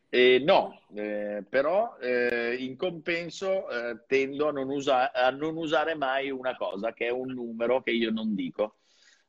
Eh, 0.10 0.40
no, 0.44 0.82
eh, 0.94 1.44
però 1.48 1.98
eh, 2.00 2.56
in 2.60 2.76
compenso 2.76 3.70
eh, 3.70 4.04
tendo 4.08 4.48
a 4.48 4.52
non, 4.52 4.70
usa- 4.70 5.12
a 5.12 5.30
non, 5.32 5.58
usare 5.58 5.96
mai 5.96 6.30
una 6.30 6.56
cosa 6.56 6.94
che 6.94 7.08
è 7.08 7.12
un 7.12 7.34
numero 7.34 7.82
che 7.82 7.92
io 7.92 8.12
non 8.12 8.36
dico 8.36 8.76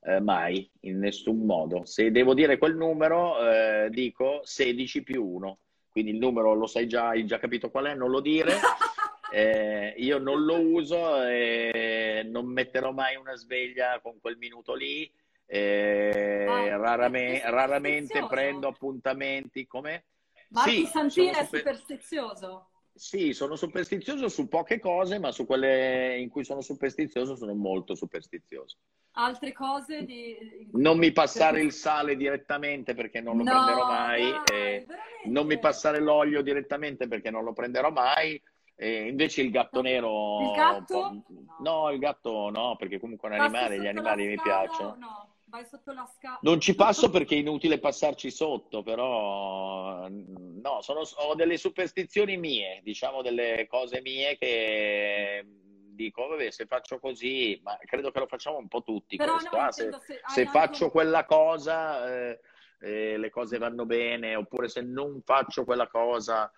eh, 0.02 0.20
mai, 0.20 0.70
in 0.80 0.98
nessun 0.98 1.38
modo. 1.38 1.86
Se 1.86 2.10
devo 2.10 2.34
dire 2.34 2.58
quel 2.58 2.76
numero, 2.76 3.38
eh, 3.48 3.88
dico 3.90 4.40
16 4.42 5.02
più 5.02 5.24
1 5.24 5.58
quindi 5.94 6.10
il 6.10 6.18
numero 6.18 6.54
lo 6.54 6.66
sai 6.66 6.88
già, 6.88 7.10
hai 7.10 7.24
già 7.24 7.38
capito 7.38 7.70
qual 7.70 7.84
è, 7.84 7.94
non 7.94 8.10
lo 8.10 8.20
dire. 8.20 8.52
Eh, 9.34 9.94
io 9.96 10.18
non 10.18 10.44
lo 10.44 10.60
uso, 10.60 11.20
eh, 11.24 12.22
non 12.24 12.46
metterò 12.46 12.92
mai 12.92 13.16
una 13.16 13.34
sveglia 13.34 13.98
con 14.00 14.20
quel 14.20 14.36
minuto 14.36 14.74
lì. 14.74 15.12
Eh, 15.44 16.46
ah, 16.48 16.76
rarame- 16.76 17.42
raramente 17.44 18.24
prendo 18.28 18.68
appuntamenti 18.68 19.66
come 19.66 20.04
Marco 20.50 20.70
sì, 20.70 20.86
Santini 20.86 21.30
è 21.30 21.44
super... 21.44 21.58
superstizioso. 21.58 22.68
Sì, 22.96 23.32
sono 23.32 23.56
superstizioso 23.56 24.28
su 24.28 24.46
poche 24.46 24.78
cose, 24.78 25.18
ma 25.18 25.32
su 25.32 25.46
quelle 25.46 26.16
in 26.16 26.28
cui 26.28 26.44
sono 26.44 26.60
superstizioso 26.60 27.34
sono 27.34 27.52
molto 27.52 27.96
superstizioso. 27.96 28.76
Altre 29.16 29.52
cose 29.52 30.04
di... 30.04 30.68
Non 30.72 30.98
mi 30.98 31.10
passare 31.12 31.60
il 31.60 31.72
sale 31.72 32.14
direttamente 32.14 32.94
perché 32.94 33.20
non 33.20 33.36
lo 33.36 33.42
no, 33.42 33.50
prenderò 33.50 33.86
mai. 33.86 34.32
Dai, 34.44 34.86
non 35.24 35.46
mi 35.46 35.58
passare 35.58 35.98
l'olio 35.98 36.40
direttamente 36.42 37.08
perché 37.08 37.30
non 37.30 37.42
lo 37.42 37.52
prenderò 37.52 37.90
mai. 37.90 38.40
E 38.76 39.08
invece 39.08 39.42
il 39.42 39.50
gatto 39.50 39.80
nero... 39.80 40.40
Il 40.42 40.52
gatto? 40.52 41.24
No, 41.60 41.90
il 41.90 41.98
gatto 41.98 42.48
no, 42.50 42.76
perché 42.76 43.00
comunque 43.00 43.28
è 43.28 43.34
un 43.34 43.40
animale, 43.40 43.80
gli 43.80 43.88
animali 43.88 44.26
mi 44.26 44.38
piacciono. 44.40 44.96
No 44.98 45.33
vai 45.54 45.64
sotto 45.64 45.92
la 45.92 46.04
scala. 46.04 46.38
Non 46.42 46.60
ci 46.60 46.74
passo 46.74 47.10
perché 47.10 47.36
è 47.36 47.38
inutile 47.38 47.78
passarci 47.78 48.30
sotto, 48.30 48.82
però 48.82 50.08
no, 50.08 50.82
sono, 50.82 51.02
ho 51.18 51.34
delle 51.36 51.56
superstizioni 51.56 52.36
mie, 52.36 52.80
diciamo 52.82 53.22
delle 53.22 53.66
cose 53.68 54.00
mie 54.00 54.36
che 54.36 55.46
dico, 55.94 56.26
vabbè, 56.26 56.50
se 56.50 56.66
faccio 56.66 56.98
così, 56.98 57.60
ma 57.62 57.78
credo 57.86 58.10
che 58.10 58.18
lo 58.18 58.26
facciamo 58.26 58.56
un 58.56 58.66
po' 58.66 58.82
tutti 58.82 59.16
però 59.16 59.34
questo, 59.34 59.56
no, 59.56 59.62
ah, 59.62 59.70
se, 59.70 59.90
se, 60.04 60.20
se 60.26 60.46
faccio 60.46 60.90
quella 60.90 61.24
cosa 61.24 62.08
eh, 62.12 62.40
eh, 62.80 63.16
le 63.16 63.30
cose 63.30 63.58
vanno 63.58 63.86
bene, 63.86 64.34
oppure 64.34 64.68
se 64.68 64.82
non 64.82 65.22
faccio 65.24 65.64
quella 65.64 65.86
cosa, 65.86 66.50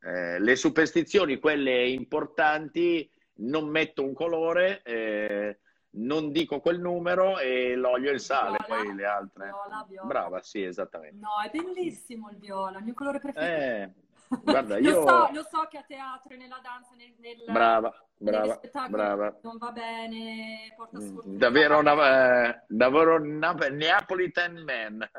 eh, 0.00 0.38
le 0.38 0.54
superstizioni, 0.54 1.40
quelle 1.40 1.88
importanti, 1.88 3.10
non 3.38 3.66
metto 3.66 4.04
un 4.04 4.14
colore, 4.14 4.80
eh, 4.84 5.58
non 5.94 6.32
dico 6.32 6.60
quel 6.60 6.80
numero 6.80 7.38
e 7.38 7.74
l'olio 7.74 8.10
e 8.10 8.14
il 8.14 8.20
sale, 8.20 8.58
viola, 8.66 8.82
poi 8.82 8.94
le 8.94 9.04
altre. 9.04 9.44
Viola, 9.46 9.86
viola. 9.88 10.06
Brava, 10.06 10.42
sì, 10.42 10.62
esattamente. 10.62 11.18
No, 11.18 11.40
è 11.42 11.50
bellissimo 11.50 12.30
il 12.30 12.38
viola, 12.38 12.78
il 12.78 12.84
mio 12.84 12.94
colore 12.94 13.20
preferito. 13.20 13.52
Eh, 13.52 13.90
guarda, 14.42 14.78
io... 14.78 15.00
lo, 15.00 15.06
so, 15.06 15.30
lo 15.32 15.42
so 15.42 15.66
che 15.70 15.78
a 15.78 15.84
teatro 15.86 16.34
e 16.34 16.36
nella 16.36 16.60
danza, 16.62 16.94
nel, 16.96 17.14
nel, 17.18 17.44
brava, 17.46 17.94
brava, 18.16 18.60
brava. 18.88 19.38
non 19.42 19.58
va 19.58 19.70
bene, 19.70 20.72
porta 20.76 20.98
mm, 20.98 21.06
sfortuna. 21.06 21.38
Davvero, 21.38 21.78
una, 21.78 22.48
eh, 22.48 22.64
davvero 22.66 23.14
una, 23.16 23.52
Neapolitan 23.52 24.56
man. 24.64 25.10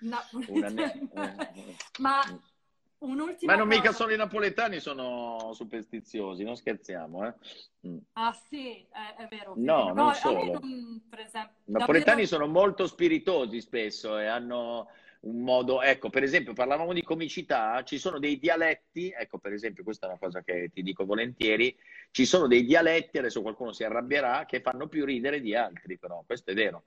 Napolitan 0.00 0.74
ne- 0.74 1.08
man. 1.12 1.48
Ma 1.98 2.22
Un'ultima 3.04 3.52
Ma 3.52 3.58
non 3.58 3.68
cosa. 3.68 3.80
mica 3.80 3.92
solo 3.92 4.14
i 4.14 4.16
napoletani 4.16 4.80
sono 4.80 5.50
superstiziosi, 5.52 6.42
non 6.42 6.56
scherziamo. 6.56 7.26
Eh? 7.26 7.34
Mm. 7.86 7.98
Ah 8.12 8.32
sì, 8.48 8.86
è, 8.90 9.22
è 9.22 9.28
vero. 9.28 9.52
No, 9.56 9.88
no, 9.88 9.92
non 9.92 10.14
solo. 10.14 10.58
Non, 10.58 11.02
esempio, 11.18 11.54
I 11.66 11.72
napoletani 11.72 12.22
davvero... 12.22 12.26
sono 12.26 12.46
molto 12.46 12.86
spiritosi 12.86 13.60
spesso 13.60 14.18
e 14.18 14.26
hanno 14.26 14.88
un 15.24 15.42
modo, 15.42 15.82
ecco, 15.82 16.10
per 16.10 16.22
esempio, 16.22 16.52
parlavamo 16.52 16.92
di 16.92 17.02
comicità, 17.02 17.82
ci 17.82 17.98
sono 17.98 18.18
dei 18.18 18.38
dialetti, 18.38 19.14
ecco, 19.16 19.38
per 19.38 19.52
esempio, 19.52 19.82
questa 19.82 20.06
è 20.06 20.10
una 20.10 20.18
cosa 20.18 20.42
che 20.42 20.70
ti 20.72 20.82
dico 20.82 21.04
volentieri, 21.04 21.74
ci 22.10 22.26
sono 22.26 22.46
dei 22.46 22.64
dialetti, 22.64 23.18
adesso 23.18 23.42
qualcuno 23.42 23.72
si 23.72 23.84
arrabbierà, 23.84 24.44
che 24.46 24.60
fanno 24.60 24.86
più 24.86 25.04
ridere 25.04 25.40
di 25.40 25.54
altri, 25.54 25.98
però 25.98 26.22
questo 26.26 26.50
è 26.50 26.54
vero. 26.54 26.84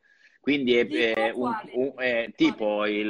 Quindi 0.47 0.77
è, 0.77 0.87
è 0.87 1.31
un, 1.31 1.53
un, 1.73 1.93
è 1.97 2.31
tipo 2.33 2.85
il, 2.85 3.07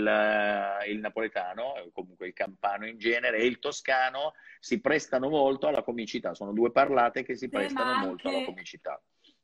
il, 0.87 0.99
napoletano, 0.99 1.73
comunque 1.93 2.25
il 2.25 2.33
campano 2.33 2.87
in 2.87 2.97
genere, 2.97 3.37
e 3.37 3.45
il 3.45 3.59
toscano 3.59 4.33
si 4.59 4.81
prestano 4.81 5.29
molto 5.29 5.67
alla 5.67 5.83
comicità. 5.83 6.33
Sono 6.33 6.51
due 6.51 6.71
parlate 6.71 7.21
che 7.21 7.35
si 7.35 7.47
prestano 7.47 7.91
anche... 7.91 8.07
molto 8.07 8.29
alla 8.29 8.43
comicità. 8.43 8.99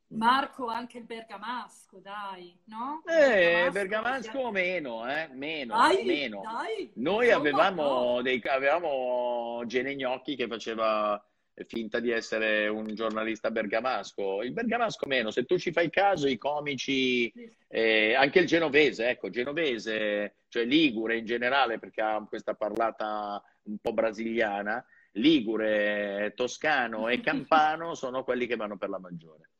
Marco, 0.08 0.66
anche 0.66 0.98
il 0.98 1.04
bergamasco, 1.04 2.00
dai, 2.00 2.58
no? 2.64 3.04
Eh, 3.06 3.70
bergamasco, 3.70 3.72
bergamasco 3.72 4.50
meno, 4.50 5.08
eh, 5.08 5.28
meno, 5.32 5.76
dai, 5.76 6.04
meno. 6.04 6.40
Dai, 6.42 6.90
Noi 6.94 7.30
avevamo, 7.30 8.22
dei, 8.22 8.42
avevamo 8.44 9.62
Gene 9.66 9.94
Gnocchi 9.94 10.34
che 10.34 10.48
faceva 10.48 11.24
finta 11.66 12.00
di 12.00 12.10
essere 12.10 12.66
un 12.66 12.86
giornalista 12.94 13.50
bergamasco. 13.50 14.42
Il 14.42 14.52
bergamasco 14.52 15.06
meno, 15.06 15.30
se 15.30 15.44
tu 15.44 15.56
ci 15.56 15.72
fai 15.72 15.88
caso, 15.90 16.26
i 16.26 16.36
comici, 16.36 17.32
eh, 17.68 18.14
anche 18.14 18.40
il 18.40 18.46
genovese, 18.46 19.08
ecco, 19.08 19.30
genovese, 19.30 20.34
cioè 20.48 20.64
ligure 20.64 21.16
in 21.16 21.24
generale, 21.24 21.78
perché 21.78 22.00
ha 22.02 22.24
questa 22.28 22.54
parlata 22.54 23.42
un 23.62 23.78
po' 23.78 23.92
brasiliana, 23.92 24.84
ligure, 25.12 26.32
toscano 26.34 27.08
e 27.08 27.20
campano 27.20 27.94
sono 27.94 28.24
quelli 28.24 28.46
che 28.46 28.56
vanno 28.56 28.76
per 28.76 28.88
la 28.88 28.98
maggiore. 28.98 29.50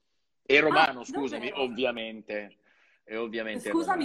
E 0.45 0.61
romano, 0.61 1.01
ah, 1.01 1.05
scusami, 1.05 1.49
davvero? 1.49 1.63
ovviamente. 1.63 2.57
E 3.05 3.17
ovviamente 3.17 3.71
Scusami, 3.71 4.05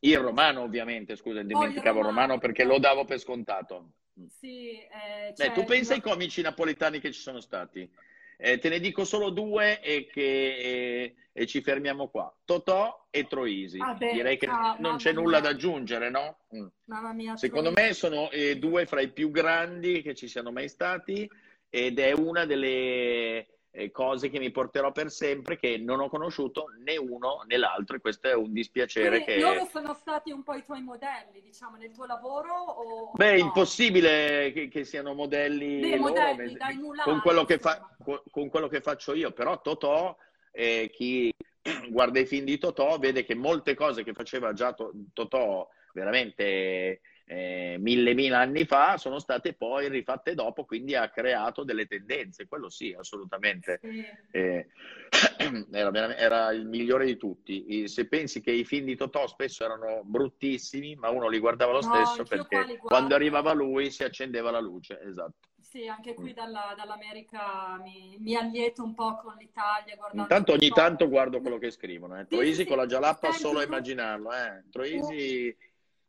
il 0.00 0.16
romano. 0.16 0.28
romano, 0.28 0.60
ovviamente, 0.62 1.14
scusa, 1.14 1.42
dimenticavo 1.42 1.98
oh, 1.98 2.00
il 2.00 2.06
romano 2.08 2.38
perché 2.38 2.64
lo 2.64 2.78
davo 2.78 3.04
per 3.04 3.18
scontato. 3.18 3.92
Sì, 4.28 4.78
eh, 4.78 5.32
Beh, 5.36 5.52
tu 5.52 5.64
pensa 5.64 5.94
ai 5.94 6.00
comici 6.00 6.42
napoletani 6.42 7.00
che 7.00 7.12
ci 7.12 7.20
sono 7.20 7.40
stati. 7.40 7.88
Eh, 8.36 8.58
te 8.58 8.68
ne 8.68 8.80
dico 8.80 9.04
solo 9.04 9.30
due 9.30 9.80
e, 9.80 10.06
che, 10.06 10.56
e, 10.56 11.14
e 11.32 11.46
ci 11.46 11.62
fermiamo 11.62 12.08
qua. 12.08 12.34
Totò 12.44 13.06
e 13.10 13.26
Troisi. 13.26 13.78
Ah, 13.78 13.94
Direi 13.94 14.36
che 14.36 14.46
ah, 14.46 14.76
non 14.80 14.96
c'è 14.96 15.12
nulla 15.12 15.40
da 15.40 15.50
aggiungere, 15.50 16.10
no? 16.10 16.38
Mm. 16.54 16.66
Mia. 17.14 17.36
Secondo 17.36 17.70
Troisi. 17.72 17.88
me 17.88 17.94
sono 17.94 18.30
eh, 18.30 18.58
due 18.58 18.86
fra 18.86 19.00
i 19.00 19.10
più 19.10 19.30
grandi 19.30 20.02
che 20.02 20.14
ci 20.14 20.28
siano 20.28 20.50
mai 20.50 20.68
stati 20.68 21.30
ed 21.70 21.98
è 21.98 22.12
una 22.12 22.44
delle 22.44 23.46
eh, 23.74 23.90
cose 23.90 24.28
che 24.28 24.38
mi 24.38 24.50
porterò 24.50 24.92
per 24.92 25.10
sempre 25.10 25.56
che 25.56 25.78
non 25.78 26.00
ho 26.00 26.08
conosciuto 26.08 26.66
né 26.84 26.98
uno 26.98 27.42
né 27.46 27.56
l'altro 27.56 27.96
e 27.96 28.00
questo 28.00 28.28
è 28.28 28.34
un 28.34 28.52
dispiacere 28.52 29.22
Quindi 29.22 29.24
che... 29.24 29.40
Loro 29.40 29.64
sono 29.64 29.94
stati 29.94 30.30
un 30.30 30.42
po' 30.42 30.54
i 30.54 30.62
tuoi 30.62 30.82
modelli, 30.82 31.40
diciamo, 31.42 31.76
nel 31.76 31.90
tuo 31.90 32.04
lavoro? 32.04 32.52
O... 32.52 33.12
Beh, 33.14 33.38
no? 33.38 33.46
impossibile 33.46 34.52
che, 34.52 34.68
che, 34.68 34.84
siano 34.84 35.14
modelli, 35.14 35.80
Beh, 35.80 35.96
loro, 35.96 36.10
modelli 36.10 36.54
dai 36.54 36.76
mulani, 36.76 37.10
con, 37.10 37.20
quello 37.20 37.44
che 37.44 37.58
fa, 37.58 37.96
con 38.30 38.48
quello 38.50 38.68
che 38.68 38.82
faccio 38.82 39.14
io, 39.14 39.32
però 39.32 39.60
Totò, 39.62 40.14
eh, 40.50 40.90
chi 40.92 41.32
guarda 41.88 42.20
i 42.20 42.26
film 42.26 42.44
di 42.44 42.58
Totò 42.58 42.98
vede 42.98 43.24
che 43.24 43.34
molte 43.34 43.74
cose 43.74 44.04
che 44.04 44.12
faceva 44.12 44.52
già 44.52 44.74
Totò 45.14 45.66
veramente 45.94 47.00
eh, 47.26 47.76
mille 47.78 48.14
mila 48.14 48.38
anni 48.38 48.64
fa 48.64 48.96
sono 48.96 49.18
state 49.18 49.54
poi 49.54 49.88
rifatte 49.88 50.34
dopo, 50.34 50.64
quindi 50.64 50.94
ha 50.94 51.08
creato 51.08 51.64
delle 51.64 51.86
tendenze, 51.86 52.46
quello 52.46 52.68
sì, 52.68 52.94
assolutamente. 52.98 53.80
Sì. 53.82 54.04
Eh, 54.30 54.66
era, 55.72 56.16
era, 56.16 56.52
il 56.52 56.66
migliore 56.66 57.06
di 57.06 57.16
tutti. 57.16 57.86
Se 57.88 58.06
pensi 58.06 58.40
che 58.40 58.50
i 58.50 58.64
film 58.64 58.86
di 58.86 58.96
Totò 58.96 59.26
spesso 59.26 59.64
erano 59.64 60.02
bruttissimi, 60.04 60.94
ma 60.96 61.10
uno 61.10 61.28
li 61.28 61.38
guardava 61.38 61.72
lo 61.72 61.82
stesso 61.82 62.18
no, 62.18 62.24
perché 62.24 62.78
quando 62.78 63.14
arrivava 63.14 63.52
lui 63.52 63.90
si 63.90 64.04
accendeva 64.04 64.50
la 64.50 64.60
luce, 64.60 65.00
esatto. 65.02 65.50
Sì, 65.72 65.88
anche 65.88 66.12
qui 66.12 66.34
dalla, 66.34 66.74
dall'America 66.76 67.80
mi, 67.82 68.18
mi, 68.18 68.36
allieto 68.36 68.82
un 68.82 68.92
po' 68.92 69.16
con 69.16 69.36
l'Italia. 69.38 69.96
Intanto 70.12 70.52
ogni 70.52 70.68
tanto 70.68 71.08
guardo 71.08 71.40
quello 71.40 71.56
che 71.56 71.70
scrivono. 71.70 72.20
Eh. 72.20 72.26
Troisi 72.26 72.62
sì, 72.62 72.66
con 72.66 72.76
la 72.76 72.84
gialappa 72.84 73.32
solo 73.32 73.60
a 73.60 73.62
immaginarlo. 73.62 74.34
Eh. 74.34 74.64
Troisi 74.70 75.56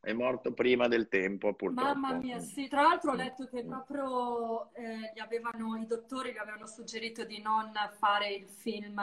è 0.03 0.11
morto 0.11 0.51
prima 0.51 0.89
del 0.89 1.07
tempo, 1.07 1.53
purtroppo. 1.53 1.97
Mamma 1.97 2.17
mia, 2.17 2.37
sì. 2.39 2.67
Tra 2.67 2.81
l'altro 2.81 3.11
ho 3.11 3.15
letto 3.15 3.45
che 3.47 3.63
proprio 3.63 4.73
eh, 4.73 5.13
gli 5.15 5.19
avevano, 5.19 5.77
i 5.77 5.85
dottori 5.85 6.33
gli 6.33 6.37
avevano 6.37 6.67
suggerito 6.67 7.23
di 7.23 7.41
non 7.41 7.71
fare 7.97 8.33
il 8.33 8.45
film. 8.49 9.01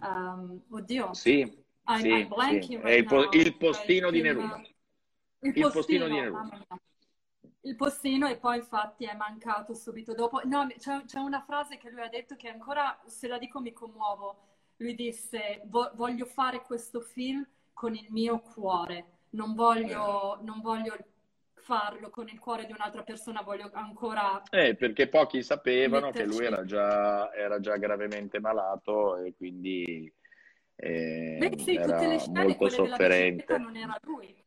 Um, 0.00 0.62
oddio. 0.70 1.12
Sì, 1.12 1.40
I'm, 1.40 1.98
sì, 1.98 2.08
I'm 2.08 2.60
sì. 2.62 2.76
Right 2.78 3.00
il, 3.00 3.04
po- 3.04 3.30
il, 3.32 3.56
postino 3.58 4.10
di 4.10 4.22
Neruda. 4.22 4.62
Il, 5.40 5.56
il 5.58 5.70
postino, 5.70 6.06
di 6.06 6.12
Neruda. 6.14 6.64
Il 7.60 7.76
postino 7.76 8.26
e 8.26 8.38
poi 8.38 8.56
infatti 8.56 9.04
è 9.04 9.14
mancato 9.14 9.74
subito 9.74 10.14
dopo. 10.14 10.40
No, 10.44 10.66
c'è, 10.78 11.04
c'è 11.04 11.18
una 11.18 11.42
frase 11.42 11.76
che 11.76 11.90
lui 11.90 12.00
ha 12.00 12.08
detto 12.08 12.34
che 12.34 12.48
ancora, 12.48 12.98
se 13.04 13.28
la 13.28 13.36
dico 13.36 13.60
mi 13.60 13.74
commuovo. 13.74 14.38
Lui 14.76 14.94
disse, 14.94 15.60
voglio 15.66 16.24
fare 16.24 16.62
questo 16.62 17.02
film 17.02 17.46
con 17.74 17.94
il 17.94 18.06
mio 18.08 18.40
cuore 18.40 19.13
non 19.34 19.54
voglio, 19.54 20.38
non 20.42 20.60
voglio 20.60 20.96
farlo 21.54 22.10
con 22.10 22.28
il 22.28 22.38
cuore 22.38 22.66
di 22.66 22.72
un'altra 22.72 23.02
persona, 23.02 23.42
voglio 23.42 23.70
ancora... 23.72 24.42
Eh, 24.50 24.74
perché 24.76 25.08
pochi 25.08 25.42
sapevano 25.42 26.06
metterci... 26.06 26.28
che 26.28 26.36
lui 26.36 26.44
era 26.44 26.64
già, 26.64 27.32
era 27.32 27.58
già, 27.60 27.76
gravemente 27.76 28.38
malato 28.38 29.16
e 29.16 29.34
quindi 29.34 30.12
eh, 30.76 31.36
Beh, 31.38 31.58
sì, 31.58 31.74
era 31.74 31.94
tutte 31.94 32.06
le 32.06 32.18
scene, 32.18 32.42
molto 32.42 32.68
sofferente. 32.68 33.58
non 33.58 33.76
era 33.76 33.98
lui. 34.02 34.42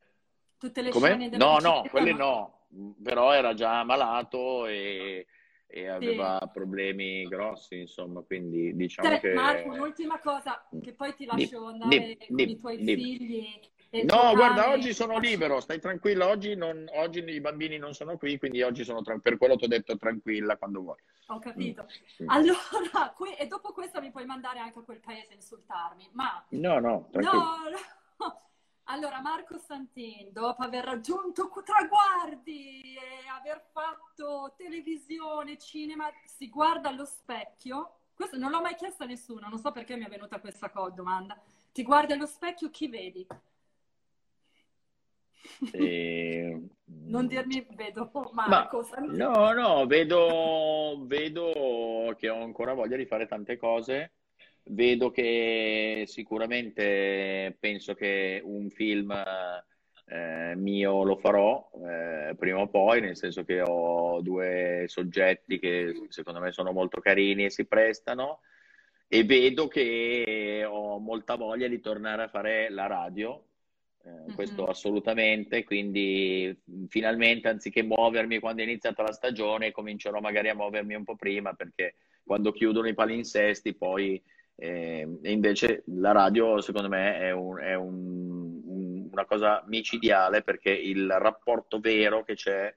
Tutte 0.58 0.82
le 0.82 0.89
Come? 0.89 1.08
scene 1.10 1.38
No, 1.38 1.58
no, 1.58 1.84
quelle 1.89 2.13
no, 2.13 2.67
però 3.04 3.32
era 3.32 3.54
già 3.54 3.84
malato 3.84 4.67
e, 4.67 5.28
e 5.65 5.88
aveva 5.88 6.39
sì. 6.41 6.50
problemi 6.54 7.28
grossi, 7.28 7.80
insomma, 7.80 8.21
quindi 8.21 8.76
diciamo 8.76 9.10
Te, 9.10 9.19
che... 9.19 9.34
Marco, 9.34 9.69
un'ultima 9.69 10.19
cosa, 10.19 10.67
che 10.82 10.93
poi 10.93 11.13
ti 11.15 11.26
lascio 11.26 11.65
andare 11.65 12.15
di, 12.19 12.28
con 12.28 12.36
di, 12.36 12.52
i 12.52 12.58
tuoi 12.58 12.78
figli 12.78 13.60
No, 14.03 14.33
guarda, 14.36 14.69
oggi 14.69 14.93
sono 14.93 15.17
libero, 15.17 15.60
stai 15.60 15.79
tranquilla, 15.79 16.27
oggi, 16.27 16.55
non, 16.55 16.88
oggi, 16.93 17.19
i 17.19 17.41
bambini 17.41 17.77
non 17.77 17.93
sono 17.93 18.17
qui, 18.17 18.38
quindi 18.38 18.62
oggi 18.62 18.83
sono 18.83 19.01
tranquilla, 19.01 19.21
per 19.21 19.38
quello 19.38 19.55
ti 19.55 19.65
ho 19.65 19.67
detto 19.67 19.97
tranquilla 19.97 20.57
quando 20.57 20.81
vuoi. 20.81 20.97
Ho 21.27 21.39
capito. 21.39 21.88
Mm. 22.23 22.29
Allora, 22.29 23.13
que- 23.15 23.38
e 23.38 23.47
dopo 23.47 23.73
questo 23.73 23.99
mi 24.01 24.12
puoi 24.12 24.25
mandare 24.25 24.60
anche 24.60 24.79
a 24.79 24.83
quel 24.83 24.99
paese 24.99 25.31
a 25.31 25.36
insultarmi, 25.36 26.10
ma... 26.13 26.43
No, 26.49 26.79
no, 26.79 27.07
tranquillo. 27.12 27.43
No, 27.43 27.69
no. 27.69 27.77
Allora, 28.89 29.19
Marco 29.19 29.57
Santin, 29.57 30.31
dopo 30.31 30.63
aver 30.63 30.86
raggiunto 30.86 31.51
traguardi 31.62 32.95
e 32.95 33.27
aver 33.38 33.62
fatto 33.73 34.53
televisione, 34.55 35.57
cinema, 35.57 36.10
si 36.23 36.49
guarda 36.49 36.88
allo 36.88 37.03
specchio. 37.03 37.95
Questo 38.13 38.38
non 38.38 38.49
l'ho 38.49 38.62
mai 38.62 38.75
chiesto 38.75 39.03
a 39.03 39.05
nessuno, 39.05 39.49
non 39.49 39.60
so 39.60 39.73
perché 39.73 39.97
mi 39.97 40.05
è 40.05 40.10
venuta 40.10 40.39
questa 40.39 40.71
domanda. 40.95 41.38
Ti 41.73 41.83
guardi 41.83 42.13
allo 42.13 42.25
specchio, 42.25 42.69
chi 42.69 42.88
vedi? 42.88 43.27
E... 45.71 46.62
Non 46.88 47.28
dirmi 47.28 47.65
vedo 47.76 48.10
Marco. 48.34 48.88
Ma, 48.91 49.06
no, 49.08 49.52
no, 49.52 49.86
vedo, 49.88 51.04
vedo 51.06 52.15
che 52.17 52.30
ho 52.30 52.41
ancora 52.41 52.73
voglia 52.73 52.95
di 52.95 53.06
fare 53.06 53.26
tante 53.26 53.58
cose. 53.58 54.13
Vedo 54.63 55.12
che 55.12 56.04
sicuramente 56.08 57.56
penso 57.60 57.93
che 57.93 58.41
un 58.43 58.69
film 58.69 59.13
eh, 60.06 60.54
mio 60.56 61.04
lo 61.04 61.17
farò 61.17 61.69
eh, 61.86 62.36
prima 62.38 62.60
o 62.60 62.67
poi, 62.67 63.02
nel 63.02 63.17
senso 63.17 63.43
che 63.43 63.62
ho 63.62 64.21
due 64.21 64.86
soggetti 64.88 65.60
che 65.60 66.08
secondo 66.10 66.39
me 66.39 66.52
sono 66.52 66.71
molto 66.71 67.02
carini 67.02 67.45
e 67.45 67.50
si 67.50 67.65
prestano 67.65 68.39
e 69.08 69.23
vedo 69.23 69.67
che 69.67 70.65
ho 70.65 71.00
molta 71.00 71.36
voglia 71.36 71.67
di 71.67 71.80
tornare 71.80 72.23
a 72.23 72.28
fare 72.30 72.69
la 72.69 72.88
radio 72.88 73.41
eh, 74.07 74.33
questo 74.33 74.61
mm-hmm. 74.61 74.71
assolutamente, 74.71 75.63
quindi 75.65 76.57
finalmente 76.87 77.49
anziché 77.49 77.83
muovermi 77.83 78.39
quando 78.39 78.61
è 78.61 78.65
iniziata 78.65 79.03
la 79.03 79.11
stagione, 79.11 79.71
comincerò 79.71 80.19
magari 80.21 80.49
a 80.49 80.55
muovermi 80.55 80.95
un 80.95 81.03
po' 81.03 81.15
prima 81.15 81.53
perché 81.53 81.95
quando 82.23 82.51
chiudono 82.51 82.87
i 82.87 82.93
palinsesti 82.93 83.73
poi 83.75 84.21
eh, 84.55 85.07
invece 85.23 85.83
la 85.87 86.11
radio 86.11 86.61
secondo 86.61 86.87
me 86.89 87.19
è, 87.19 87.31
un, 87.31 87.59
è 87.59 87.73
un, 87.75 88.61
un, 88.65 89.09
una 89.11 89.25
cosa 89.25 89.63
micidiale 89.67 90.41
perché 90.41 90.71
il 90.71 91.09
rapporto 91.09 91.79
vero 91.79 92.23
che 92.23 92.35
c'è 92.35 92.73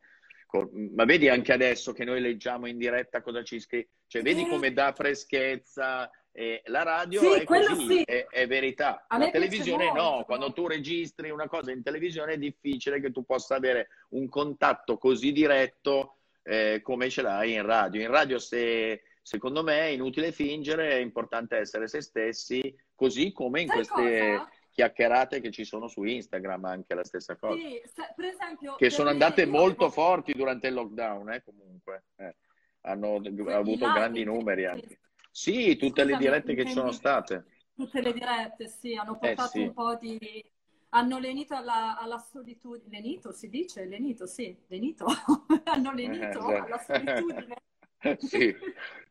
ma 0.94 1.04
vedi 1.04 1.28
anche 1.28 1.52
adesso 1.52 1.92
che 1.92 2.04
noi 2.04 2.20
leggiamo 2.20 2.66
in 2.66 2.76
diretta 2.76 3.22
cosa 3.22 3.44
ci 3.44 3.60
scrive, 3.60 3.88
cioè 4.08 4.22
vedi 4.22 4.48
come 4.48 4.72
dà 4.72 4.92
freschezza, 4.92 6.10
eh, 6.32 6.62
la 6.66 6.82
radio 6.82 7.20
sì, 7.20 7.40
è 7.40 7.44
così, 7.44 7.86
sì. 7.86 8.02
è, 8.02 8.26
è, 8.28 8.46
verità. 8.46 9.04
A 9.08 9.18
la 9.18 9.30
televisione 9.30 9.86
no, 9.92 10.02
molto. 10.02 10.24
quando 10.24 10.52
tu 10.52 10.66
registri 10.66 11.30
una 11.30 11.48
cosa 11.48 11.72
in 11.72 11.82
televisione 11.82 12.34
è 12.34 12.38
difficile 12.38 13.00
che 13.00 13.10
tu 13.10 13.24
possa 13.24 13.56
avere 13.56 13.88
un 14.10 14.28
contatto 14.28 14.96
così 14.96 15.32
diretto 15.32 16.18
eh, 16.42 16.80
come 16.82 17.10
ce 17.10 17.22
l'hai 17.22 17.54
in 17.54 17.66
radio. 17.66 18.00
In 18.00 18.10
radio 18.10 18.38
se, 18.38 19.02
secondo 19.22 19.62
me 19.62 19.80
è 19.80 19.86
inutile 19.86 20.32
fingere, 20.32 20.92
è 20.92 21.00
importante 21.00 21.56
essere 21.56 21.88
se 21.88 22.00
stessi, 22.00 22.74
così 22.94 23.32
come 23.32 23.62
in 23.62 23.68
Sai 23.68 23.76
queste... 23.76 24.36
Cosa? 24.36 24.50
chiacchierate 24.72 25.40
che 25.40 25.50
ci 25.50 25.64
sono 25.64 25.88
su 25.88 26.04
Instagram, 26.04 26.64
anche 26.64 26.94
la 26.94 27.04
stessa 27.04 27.36
cosa. 27.36 27.60
Sì, 27.60 27.82
per 28.14 28.24
esempio, 28.24 28.76
che 28.76 28.88
sono 28.88 29.10
andate 29.10 29.44
molto 29.44 29.86
ho... 29.86 29.90
forti 29.90 30.32
durante 30.32 30.68
il 30.68 30.74
lockdown, 30.74 31.32
eh, 31.32 31.42
comunque. 31.42 32.04
Eh. 32.16 32.36
Hanno 32.82 33.20
avuto 33.48 33.92
grandi 33.92 34.24
numeri 34.24 34.64
anche. 34.64 35.00
Sì, 35.30 35.76
tutte 35.76 36.02
Scusami, 36.02 36.10
le 36.10 36.16
dirette 36.18 36.54
che 36.54 36.66
ci 36.66 36.72
sono 36.72 36.92
state. 36.92 37.44
tutte 37.74 38.00
le 38.00 38.12
dirette, 38.12 38.68
sì, 38.68 38.94
hanno 38.94 39.14
eh, 39.14 39.18
portato 39.18 39.56
eh, 39.56 39.60
sì. 39.60 39.60
un 39.62 39.72
po' 39.72 39.96
di... 39.96 40.52
Hanno 40.92 41.18
lenito 41.18 41.54
alla, 41.54 41.96
alla, 41.98 42.18
solitudine. 42.18 43.00
Lenito 43.00 43.32
si 43.32 43.48
dice? 43.48 43.84
Lenito, 43.84 44.26
sì, 44.26 44.56
lenito. 44.66 45.06
hanno 45.64 45.92
lenito 45.92 46.50
eh, 46.50 46.56
alla 46.56 46.78
solitudine. 46.78 47.56
sì, 48.18 48.54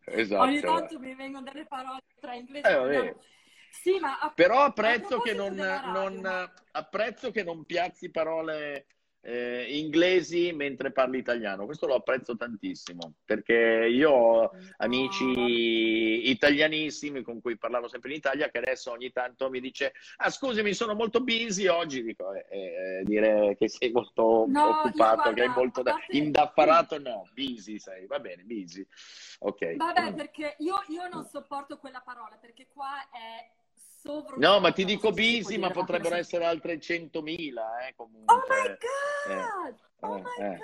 esatto. 0.06 0.44
Ogni 0.44 0.60
tanto 0.60 1.00
mi 1.00 1.16
vengono 1.16 1.50
delle 1.50 1.66
parole 1.66 2.02
tra 2.20 2.34
inglese 2.34 2.68
e 2.68 2.72
italiano. 2.72 3.22
Sì, 3.72 3.98
ma 4.00 4.20
a... 4.20 4.32
Però 4.32 4.60
apprezzo 4.60 5.20
che 5.20 5.34
non, 5.34 5.56
non, 5.56 6.52
apprezzo 6.72 7.32
che 7.32 7.44
non 7.44 7.64
piazzi 7.66 8.10
parole 8.10 8.88
eh, 9.22 9.66
inglesi 9.78 10.52
mentre 10.54 10.92
parli 10.92 11.18
italiano. 11.18 11.66
Questo 11.66 11.88
lo 11.88 11.96
apprezzo 11.96 12.36
tantissimo 12.36 13.16
perché 13.26 13.88
io 13.90 14.12
ho 14.12 14.52
amici 14.78 16.30
italianissimi 16.30 17.22
con 17.22 17.42
cui 17.42 17.58
parlavo 17.58 17.88
sempre 17.88 18.12
in 18.12 18.18
Italia 18.18 18.50
che 18.50 18.60
adesso 18.60 18.92
ogni 18.92 19.12
tanto 19.12 19.50
mi 19.50 19.60
dice 19.60 19.94
ah 20.18 20.30
scusami 20.30 20.74
sono 20.74 20.94
molto 20.96 21.22
busy 21.22 21.68
oggi. 21.68 22.04
Dico 22.04 22.34
eh, 22.34 22.46
eh, 22.50 23.02
dire 23.04 23.56
che 23.58 23.68
sei 23.68 23.92
molto 23.92 24.46
no, 24.48 24.70
occupato 24.70 24.94
guarda, 24.94 25.34
che 25.34 25.42
hai 25.42 25.50
molto 25.50 25.82
da... 25.82 25.92
parte... 25.92 26.18
indaffarato 26.18 27.00
no 27.00 27.28
busy 27.34 27.80
sei 27.80 28.06
va 28.06 28.20
bene 28.20 28.44
busy. 28.44 28.86
Ok. 29.40 29.76
Vabbè 29.76 30.14
perché 30.14 30.56
io, 30.60 30.84
io 30.88 31.08
non 31.08 31.26
sopporto 31.26 31.78
quella 31.78 32.02
parola 32.02 32.38
perché 32.40 32.68
qua 32.72 33.10
è 33.12 33.58
No, 34.38 34.60
ma 34.60 34.72
ti 34.72 34.86
dico 34.86 35.12
busy, 35.12 35.58
ma 35.58 35.70
potrebbero 35.72 36.16
essere 36.16 36.46
altre 36.46 36.80
100.000, 36.80 37.88
eh, 37.88 37.94
comunque. 37.96 38.34
Oh 38.34 38.44
my 38.48 38.68
God! 38.68 38.78
Eh, 39.30 39.76
oh 40.00 40.18
eh, 40.18 40.22
my 40.22 40.46
eh. 40.46 40.58
God! 40.58 40.60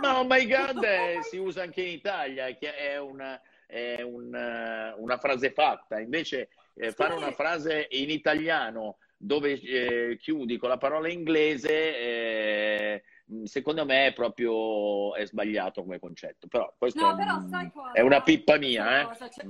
Ma 0.00 0.18
oh 0.18 0.24
my 0.24 0.46
God 0.48 0.82
eh, 0.82 1.18
si 1.22 1.36
usa 1.36 1.62
anche 1.62 1.82
in 1.82 1.88
Italia, 1.88 2.46
che 2.54 2.74
è 2.74 2.98
una, 2.98 3.40
è 3.66 4.00
una, 4.02 4.94
una 4.96 5.18
frase 5.18 5.52
fatta. 5.52 6.00
Invece 6.00 6.48
eh, 6.74 6.92
fare 6.92 7.14
una 7.14 7.32
frase 7.32 7.88
in 7.90 8.08
italiano 8.10 8.96
dove 9.16 9.60
eh, 9.60 10.16
chiudi 10.20 10.56
con 10.56 10.68
la 10.68 10.78
parola 10.78 11.08
inglese 11.08 13.02
secondo 13.44 13.84
me 13.84 14.06
è 14.06 14.12
proprio 14.12 15.12
è 15.16 15.26
sbagliato 15.26 15.82
come 15.82 15.98
concetto 15.98 16.46
però 16.46 16.72
questo 16.78 17.00
no, 17.00 17.14
è, 17.14 17.16
però, 17.16 17.36
un, 17.36 17.70
è, 17.92 18.00
una 18.00 18.22
pippa 18.22 18.56
mia 18.58 19.00
eh? 19.00 19.08
Cioè, 19.28 19.44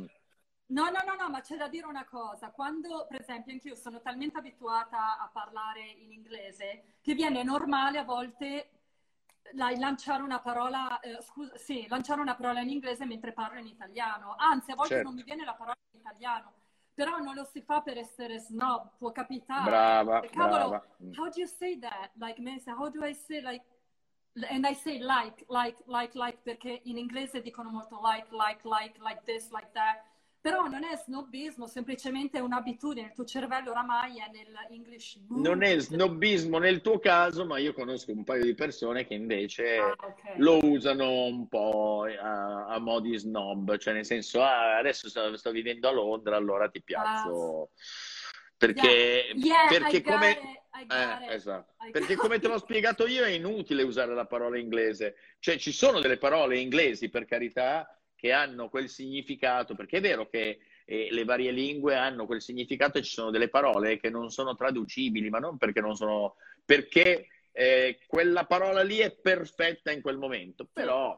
No, 0.68 0.84
no, 0.90 0.98
no, 1.06 1.14
no, 1.14 1.30
ma 1.30 1.40
c'è 1.40 1.56
da 1.56 1.68
dire 1.68 1.86
una 1.86 2.04
cosa. 2.04 2.50
Quando, 2.50 3.06
per 3.08 3.20
esempio, 3.20 3.52
anch'io 3.52 3.74
sono 3.74 4.00
talmente 4.00 4.38
abituata 4.38 5.18
a 5.18 5.28
parlare 5.32 5.80
in 5.80 6.12
inglese 6.12 6.96
che 7.00 7.14
viene 7.14 7.42
normale 7.42 7.98
a 7.98 8.04
volte 8.04 8.70
lanciare 9.54 10.22
una 10.22 10.40
parola, 10.40 11.00
eh, 11.00 11.22
scusa, 11.22 11.56
sì, 11.56 11.86
lanciare 11.88 12.20
una 12.20 12.34
parola 12.34 12.60
in 12.60 12.68
inglese 12.68 13.06
mentre 13.06 13.32
parlo 13.32 13.58
in 13.58 13.66
italiano. 13.66 14.34
Anzi, 14.36 14.72
a 14.72 14.74
volte 14.74 14.94
certo. 14.94 15.08
non 15.08 15.16
mi 15.16 15.22
viene 15.22 15.44
la 15.44 15.54
parola 15.54 15.76
in 15.92 16.00
italiano, 16.00 16.52
però 16.92 17.16
non 17.18 17.34
lo 17.34 17.44
si 17.44 17.62
fa 17.62 17.80
per 17.80 17.96
essere 17.96 18.38
snob, 18.38 18.90
può 18.98 19.10
capitare. 19.10 19.70
Brava, 19.70 20.20
Cavolo, 20.20 20.68
brava. 20.68 20.84
how 21.16 21.30
do 21.30 21.40
you 21.40 21.46
say 21.46 21.78
that? 21.78 22.10
Like, 22.18 22.38
how 22.66 22.90
do 22.90 23.02
I 23.04 23.14
say, 23.14 23.40
like, 23.40 23.64
and 24.50 24.66
I 24.66 24.74
say 24.74 24.98
like, 24.98 25.44
like, 25.48 25.78
like, 25.86 26.14
like, 26.14 26.38
perché 26.42 26.82
in 26.84 26.98
inglese 26.98 27.40
dicono 27.40 27.70
molto 27.70 27.98
like, 28.02 28.28
like, 28.30 28.60
like, 28.64 28.98
like 29.00 29.22
this, 29.24 29.50
like 29.50 29.70
that. 29.72 30.04
Però 30.48 30.66
non 30.66 30.82
è 30.82 30.96
snobismo, 30.96 31.66
semplicemente 31.66 32.40
un'abitudine, 32.40 33.08
il 33.08 33.12
tuo 33.12 33.26
cervello 33.26 33.70
oramai 33.70 34.18
è 34.18 34.30
nell'English 34.32 35.18
boom. 35.18 35.42
Non 35.42 35.62
è 35.62 35.78
snobismo 35.78 36.58
nel 36.58 36.80
tuo 36.80 36.98
caso, 36.98 37.44
ma 37.44 37.58
io 37.58 37.74
conosco 37.74 38.12
un 38.12 38.24
paio 38.24 38.44
di 38.44 38.54
persone 38.54 39.06
che 39.06 39.12
invece 39.12 39.76
ah, 39.76 39.90
okay. 39.90 40.38
lo 40.38 40.58
usano 40.64 41.24
un 41.24 41.48
po' 41.48 42.04
a, 42.04 42.66
a 42.66 42.78
mo' 42.78 43.00
di 43.00 43.14
snob, 43.18 43.76
cioè 43.76 43.92
nel 43.92 44.06
senso, 44.06 44.42
ah, 44.42 44.78
adesso 44.78 45.10
sto, 45.10 45.36
sto, 45.36 45.50
vivendo 45.50 45.86
a 45.86 45.92
Londra, 45.92 46.36
allora 46.36 46.70
ti 46.70 46.80
piazzo. 46.80 47.62
Ah. 47.64 47.68
Perché, 48.56 49.32
yeah. 49.34 49.68
Yeah, 49.68 49.68
perché 49.68 50.02
come... 50.02 50.62
Eh, 50.80 51.34
esatto. 51.34 51.74
Perché 51.90 52.14
come 52.14 52.38
te 52.38 52.48
l'ho 52.48 52.58
spiegato 52.58 53.06
io 53.06 53.24
è 53.24 53.30
inutile 53.30 53.82
usare 53.82 54.14
la 54.14 54.26
parola 54.26 54.58
inglese. 54.58 55.16
Cioè 55.40 55.58
ci 55.58 55.72
sono 55.72 56.00
delle 56.00 56.18
parole 56.18 56.58
inglesi 56.58 57.08
per 57.08 57.24
carità, 57.24 57.97
che 58.18 58.32
hanno 58.32 58.68
quel 58.68 58.88
significato, 58.88 59.76
perché 59.76 59.98
è 59.98 60.00
vero 60.00 60.28
che 60.28 60.58
eh, 60.84 61.08
le 61.10 61.24
varie 61.24 61.52
lingue 61.52 61.94
hanno 61.94 62.26
quel 62.26 62.42
significato 62.42 62.98
e 62.98 63.02
ci 63.02 63.12
sono 63.12 63.30
delle 63.30 63.48
parole 63.48 64.00
che 64.00 64.10
non 64.10 64.30
sono 64.30 64.56
traducibili, 64.56 65.30
ma 65.30 65.38
non 65.38 65.56
perché 65.56 65.80
non 65.80 65.94
sono, 65.94 66.34
perché 66.64 67.28
eh, 67.52 68.00
quella 68.08 68.44
parola 68.44 68.82
lì 68.82 68.98
è 68.98 69.12
perfetta 69.12 69.92
in 69.92 70.00
quel 70.00 70.18
momento, 70.18 70.68
però 70.72 71.16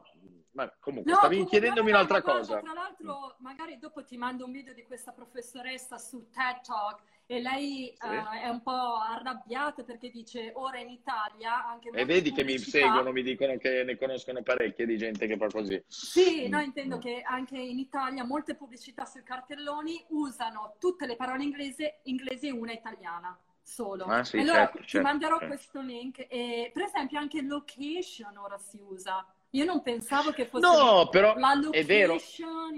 ma 0.53 0.71
comunque 0.79 1.11
no, 1.11 1.17
stavi 1.17 1.35
comunque, 1.35 1.59
chiedendomi 1.59 1.89
un'altra 1.91 2.21
cosa. 2.21 2.59
Tra 2.59 2.73
l'altro, 2.73 3.35
magari 3.39 3.77
dopo 3.77 4.03
ti 4.03 4.17
mando 4.17 4.45
un 4.45 4.51
video 4.51 4.73
di 4.73 4.83
questa 4.83 5.11
professoressa 5.11 5.97
su 5.97 6.29
TED 6.29 6.61
Talk 6.61 7.01
e 7.25 7.39
lei 7.39 7.93
sì. 7.97 8.05
uh, 8.05 8.29
è 8.41 8.49
un 8.49 8.61
po' 8.61 8.97
arrabbiata 8.97 9.83
perché 9.83 10.09
dice 10.09 10.51
ora 10.55 10.79
in 10.79 10.89
Italia 10.89 11.65
anche 11.65 11.89
E 11.89 12.03
vedi 12.03 12.33
che 12.33 12.43
mi 12.43 12.57
seguono, 12.57 13.11
mi 13.11 13.23
dicono 13.23 13.55
che 13.57 13.83
ne 13.83 13.97
conoscono 13.97 14.41
parecchie 14.43 14.85
di 14.85 14.97
gente 14.97 15.27
che 15.27 15.37
fa 15.37 15.47
così. 15.47 15.81
Sì, 15.87 16.47
mm. 16.47 16.51
no, 16.51 16.59
intendo 16.59 16.97
che 16.97 17.21
anche 17.21 17.57
in 17.57 17.79
Italia 17.79 18.25
molte 18.25 18.55
pubblicità 18.55 19.05
sui 19.05 19.23
cartelloni 19.23 20.03
usano 20.09 20.75
tutte 20.77 21.05
le 21.05 21.15
parole 21.15 21.43
inglesi, 21.43 21.85
inglesi 22.03 22.47
e 22.47 22.51
una 22.51 22.73
italiana 22.73 23.37
solo. 23.63 24.03
Ah, 24.05 24.23
sì, 24.25 24.37
allora 24.39 24.65
certo, 24.65 24.77
ti 24.79 24.87
certo, 24.87 25.07
manderò 25.07 25.37
certo. 25.37 25.53
questo 25.53 25.81
link 25.81 26.25
e 26.27 26.71
per 26.73 26.83
esempio 26.83 27.17
anche 27.19 27.41
location 27.41 28.35
ora 28.35 28.57
si 28.57 28.81
usa. 28.81 29.25
Io 29.53 29.65
non 29.65 29.81
pensavo 29.81 30.31
che 30.31 30.45
fosse 30.45 30.65
no, 30.65 31.09
però 31.09 31.35
la 31.35 31.59
è 31.71 31.83
vero. 31.83 32.17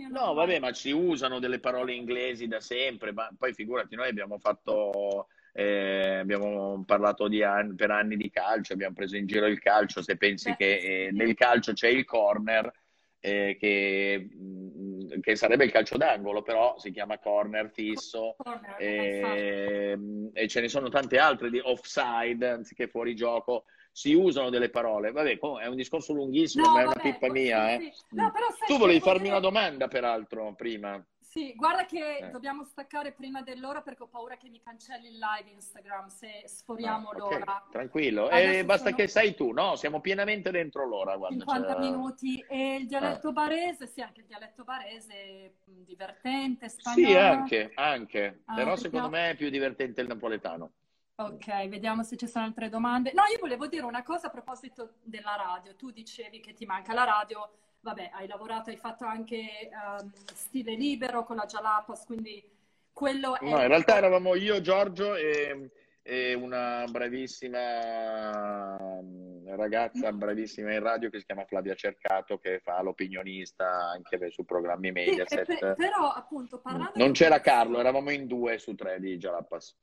No, 0.10 0.34
vabbè, 0.34 0.60
ma 0.60 0.72
ci 0.72 0.92
usano 0.92 1.40
delle 1.40 1.60
parole 1.60 1.94
inglesi 1.94 2.48
da 2.48 2.60
sempre, 2.60 3.12
ma 3.12 3.30
poi 3.38 3.54
figurati, 3.54 3.96
noi 3.96 4.10
abbiamo 4.10 4.40
fatto 4.40 5.28
eh, 5.54 6.18
abbiamo 6.18 6.84
parlato 6.84 7.26
anni, 7.26 7.76
per 7.76 7.92
anni 7.92 8.18
di 8.18 8.30
calcio, 8.32 8.74
abbiamo 8.74 8.96
preso 8.96 9.16
in 9.16 9.28
giro 9.28 9.46
il 9.46 9.60
calcio, 9.60 10.02
se 10.02 10.18
pensi 10.18 10.50
Beh, 10.50 10.56
che 10.56 10.78
eh, 10.78 11.12
nel 11.12 11.36
calcio 11.36 11.74
c'è 11.74 11.90
il 11.90 12.06
corner 12.06 12.72
eh, 13.20 13.56
che, 13.60 14.30
mm, 14.36 15.20
che, 15.22 15.36
sarebbe 15.36 15.66
il 15.66 15.72
calcio 15.72 15.96
d'angolo, 15.96 16.42
però 16.42 16.78
si 16.80 16.92
chiama 16.92 17.20
corner 17.20 17.70
fisso 17.70 18.36
corner, 18.36 18.76
e, 18.80 19.98
e 20.34 20.48
ce 20.48 20.60
ne 20.60 20.68
sono 20.68 20.90
tante 20.90 21.20
altre 21.20 21.52
di 21.52 21.60
offside 21.64 22.50
anziché 22.50 22.88
fuori 22.88 23.16
gioco 23.16 23.66
si 23.94 24.14
usano 24.14 24.50
delle 24.50 24.70
parole. 24.70 25.12
Vabbè, 25.12 25.40
è 25.40 25.68
un 25.68 25.76
discorso 25.76 26.14
lunghissimo, 26.14 26.66
no, 26.66 26.74
ma 26.74 26.82
è 26.82 26.86
una 26.86 26.96
pippa 26.96 27.30
mia. 27.30 27.78
Sì, 27.78 27.88
eh. 27.88 27.94
sì. 27.94 28.16
No, 28.16 28.34
tu 28.66 28.78
volevi 28.78 29.00
farmi 29.00 29.30
una 29.30 29.40
domanda, 29.40 29.88
peraltro, 29.88 30.54
prima. 30.56 31.02
Sì, 31.20 31.54
guarda 31.56 31.86
che 31.86 32.18
eh. 32.18 32.30
dobbiamo 32.30 32.64
staccare 32.64 33.12
prima 33.12 33.42
dell'ora 33.42 33.82
perché 33.82 34.04
ho 34.04 34.08
paura 34.08 34.38
che 34.38 34.50
mi 34.50 34.62
cancelli 34.62 35.08
il 35.08 35.18
live 35.18 35.50
Instagram 35.50 36.08
se 36.08 36.44
sforiamo 36.46 37.10
ah, 37.10 37.16
okay. 37.16 37.40
l'ora. 37.40 37.68
Tranquillo, 37.72 38.30
e 38.30 38.64
basta 38.66 38.90
sono... 38.90 38.98
che 38.98 39.08
sai 39.08 39.34
tu, 39.34 39.52
no? 39.52 39.76
Siamo 39.76 40.00
pienamente 40.00 40.52
dentro 40.52 40.86
l'ora. 40.88 41.16
Guarda, 41.16 41.38
50 41.38 41.72
cioè... 41.72 41.80
minuti. 41.82 42.46
E 42.48 42.76
il 42.76 42.88
dialetto 42.88 43.30
eh. 43.30 43.34
barese, 43.34 43.88
sì, 43.88 44.02
anche 44.02 44.22
il 44.22 44.28
dialetto 44.28 44.64
barese 44.64 45.56
divertente, 45.66 46.70
spagnolo. 46.70 47.08
Sì, 47.08 47.16
anche, 47.16 47.72
anche. 47.74 48.42
Ah, 48.46 48.54
però 48.54 48.76
secondo 48.76 49.10
me 49.10 49.32
è 49.32 49.36
più 49.36 49.50
divertente 49.50 50.02
il 50.02 50.08
napoletano. 50.08 50.72
Ok, 51.15 51.67
vediamo 51.67 52.02
se 52.04 52.17
ci 52.17 52.28
sono 52.28 52.45
altre 52.45 52.69
domande. 52.69 53.12
No, 53.13 53.21
io 53.32 53.38
volevo 53.39 53.67
dire 53.67 53.86
una 53.86 54.02
cosa 54.02 54.28
a 54.28 54.32
proposito 54.32 54.95
della 55.04 55.36
radio. 55.36 55.76
Tu 55.76 55.91
dicevi 55.91 56.39
che 56.39 56.54
ti 56.54 56.65
manca 56.65 56.93
la 56.93 57.04
radio. 57.04 57.52
Vabbè, 57.82 58.10
hai 58.13 58.28
lavorato, 58.28 58.71
hai 58.71 58.78
fatto 58.78 59.06
anche 59.06 59.69
um, 59.71 60.12
stile 60.34 60.73
libero 60.73 61.23
con 61.23 61.36
la 61.36 61.45
Jalapas, 61.45 62.06
quindi 62.06 62.41
quello 62.91 63.38
è... 63.38 63.43
No, 63.43 63.62
in 63.62 63.67
realtà 63.67 63.97
eravamo 63.97 64.36
io, 64.36 64.62
Giorgio 64.62 65.15
e, 65.15 65.69
e 66.02 66.34
una 66.34 66.86
bravissima 66.89 68.88
ragazza, 69.47 70.13
bravissima 70.13 70.73
in 70.73 70.82
radio 70.82 71.10
che 71.10 71.19
si 71.19 71.26
chiama 71.26 71.45
Flavia 71.45 71.76
Cercato, 71.76 72.38
che 72.38 72.60
fa 72.60 72.82
l'opinionista 72.82 73.89
anche 73.91 74.32
su 74.32 74.45
programmi 74.45 74.91
Mediaset. 74.91 75.52
Sì, 75.52 75.58
per, 75.58 75.76
però, 75.76 76.10
appunto, 76.10 76.60
parlando... 76.60 76.93
Non 76.95 77.12
c'era 77.12 77.41
Carlo, 77.41 77.80
eravamo 77.80 78.12
in 78.12 78.26
due 78.28 78.58
su 78.58 78.73
tre 78.76 78.99
di 78.99 79.17
Jalapas. 79.17 79.76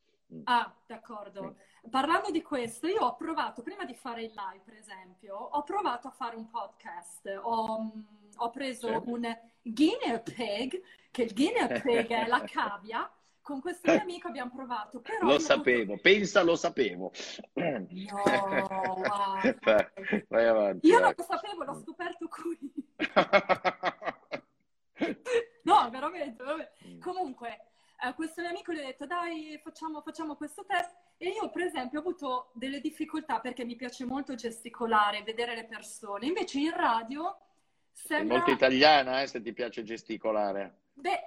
Ah, 0.44 0.72
d'accordo. 0.86 1.56
Parlando 1.90 2.30
di 2.30 2.42
questo, 2.42 2.86
io 2.86 3.00
ho 3.00 3.16
provato, 3.16 3.62
prima 3.62 3.84
di 3.84 3.94
fare 3.94 4.22
il 4.22 4.32
live, 4.34 4.62
per 4.64 4.74
esempio, 4.74 5.36
ho 5.36 5.62
provato 5.62 6.08
a 6.08 6.10
fare 6.10 6.36
un 6.36 6.48
podcast. 6.48 7.40
Ho, 7.42 7.82
mm, 7.82 7.88
ho 8.36 8.50
preso 8.50 8.88
sì. 8.88 9.10
un 9.10 9.38
guinea 9.62 10.20
pig, 10.20 10.80
che 11.10 11.22
il 11.22 11.32
guinea 11.32 11.66
pig 11.66 12.08
è 12.08 12.26
la 12.26 12.42
cavia. 12.42 13.10
Con 13.42 13.60
questo 13.60 13.90
mio 13.90 14.02
amico 14.02 14.28
abbiamo 14.28 14.50
provato. 14.54 15.00
Però 15.00 15.26
lo 15.26 15.38
sapevo, 15.38 15.94
avuto... 15.94 16.02
pensa 16.02 16.42
lo 16.42 16.54
sapevo. 16.54 17.10
No, 17.54 17.86
vai, 19.62 19.88
vai 20.28 20.46
avanti. 20.46 20.86
Io 20.86 21.00
vai. 21.00 21.02
non 21.02 21.14
lo 21.16 21.24
sapevo, 21.24 21.64
l'ho 21.64 21.80
scoperto 21.80 22.28
qui. 22.28 22.70
no, 25.64 25.88
veramente, 25.90 26.44
veramente. 26.44 26.72
Mm. 26.86 27.00
Comunque, 27.00 27.69
questo 28.14 28.40
mio 28.40 28.50
amico 28.50 28.72
gli 28.72 28.78
ho 28.78 28.84
detto 28.84 29.06
dai 29.06 29.60
facciamo, 29.62 30.00
facciamo 30.00 30.36
questo 30.36 30.64
test 30.66 30.94
e 31.18 31.28
io 31.28 31.50
per 31.50 31.62
esempio 31.62 31.98
ho 31.98 32.02
avuto 32.02 32.50
delle 32.54 32.80
difficoltà 32.80 33.40
perché 33.40 33.64
mi 33.64 33.76
piace 33.76 34.04
molto 34.04 34.34
gesticolare, 34.34 35.22
vedere 35.22 35.54
le 35.54 35.66
persone, 35.66 36.26
invece 36.26 36.58
in 36.58 36.74
radio 36.74 37.38
sembra... 37.92 38.26
Sei 38.26 38.36
molto 38.36 38.50
italiana 38.50 39.22
eh, 39.22 39.26
se 39.26 39.42
ti 39.42 39.52
piace 39.52 39.82
gesticolare. 39.82 40.78
Beh, 40.94 41.20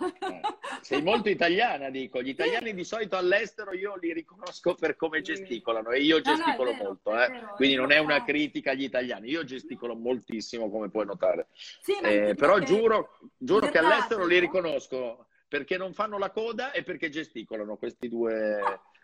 Eh, 0.00 0.40
sei 0.80 1.02
molto 1.02 1.28
italiana, 1.28 1.90
dico. 1.90 2.22
Gli 2.22 2.30
italiani 2.30 2.72
di 2.72 2.84
solito 2.84 3.16
all'estero 3.16 3.74
io 3.74 3.96
li 3.96 4.12
riconosco 4.12 4.74
per 4.74 4.96
come 4.96 5.20
gesticolano 5.20 5.90
e 5.90 6.00
io 6.00 6.20
gesticolo 6.20 6.70
no, 6.70 6.76
no, 6.76 6.76
vero, 6.76 6.84
molto, 6.84 7.22
eh. 7.22 7.28
vero, 7.28 7.52
quindi 7.54 7.76
non 7.76 7.92
è 7.92 7.98
una 7.98 8.24
critica 8.24 8.70
agli 8.70 8.84
italiani. 8.84 9.28
Io 9.28 9.44
gesticolo 9.44 9.94
moltissimo, 9.94 10.70
come 10.70 10.88
puoi 10.88 11.04
notare. 11.04 11.48
Sì, 11.52 11.98
eh, 12.02 12.34
però 12.34 12.58
giuro, 12.60 13.18
giuro 13.36 13.68
che 13.68 13.78
all'estero 13.78 14.24
li 14.24 14.38
riconosco 14.38 15.26
perché 15.50 15.76
non 15.76 15.92
fanno 15.92 16.16
la 16.16 16.30
coda 16.30 16.70
e 16.70 16.84
perché 16.84 17.08
gesticolano 17.08 17.76
questi 17.76 18.08
due. 18.08 18.60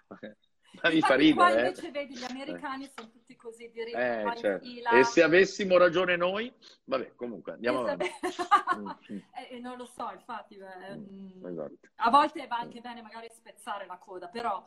Ma 0.81 0.91
mi 0.91 1.01
fa 1.01 1.15
ridere. 1.15 1.35
Qua 1.35 1.49
eh. 1.49 1.67
invece 1.67 1.91
vedi 1.91 2.17
gli 2.17 2.25
americani 2.25 2.85
eh. 2.85 2.91
sono 2.95 3.11
tutti 3.11 3.35
così 3.35 3.69
diritti. 3.73 3.97
Eh, 3.97 4.33
certo. 4.37 4.67
E 4.95 5.05
se 5.05 5.23
avessimo 5.23 5.77
ragione 5.77 6.17
noi, 6.17 6.53
vabbè, 6.85 7.15
comunque 7.17 7.53
andiamo 7.55 7.81
avanti. 7.81 8.11
Mm, 8.77 8.87
mm. 8.87 9.19
eh, 9.51 9.59
non 9.59 9.77
lo 9.77 9.87
so, 9.87 10.09
infatti, 10.13 10.57
beh, 10.57 10.97
mm, 10.97 11.47
esatto. 11.47 11.79
a 11.97 12.11
volte 12.11 12.47
va 12.47 12.59
anche 12.59 12.81
bene 12.81 13.03
magari 13.03 13.29
spezzare 13.31 13.87
la 13.87 13.97
coda, 13.97 14.29
però 14.29 14.65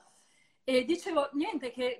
e 0.63 0.83
dicevo 0.83 1.29
niente 1.33 1.71
che 1.71 1.97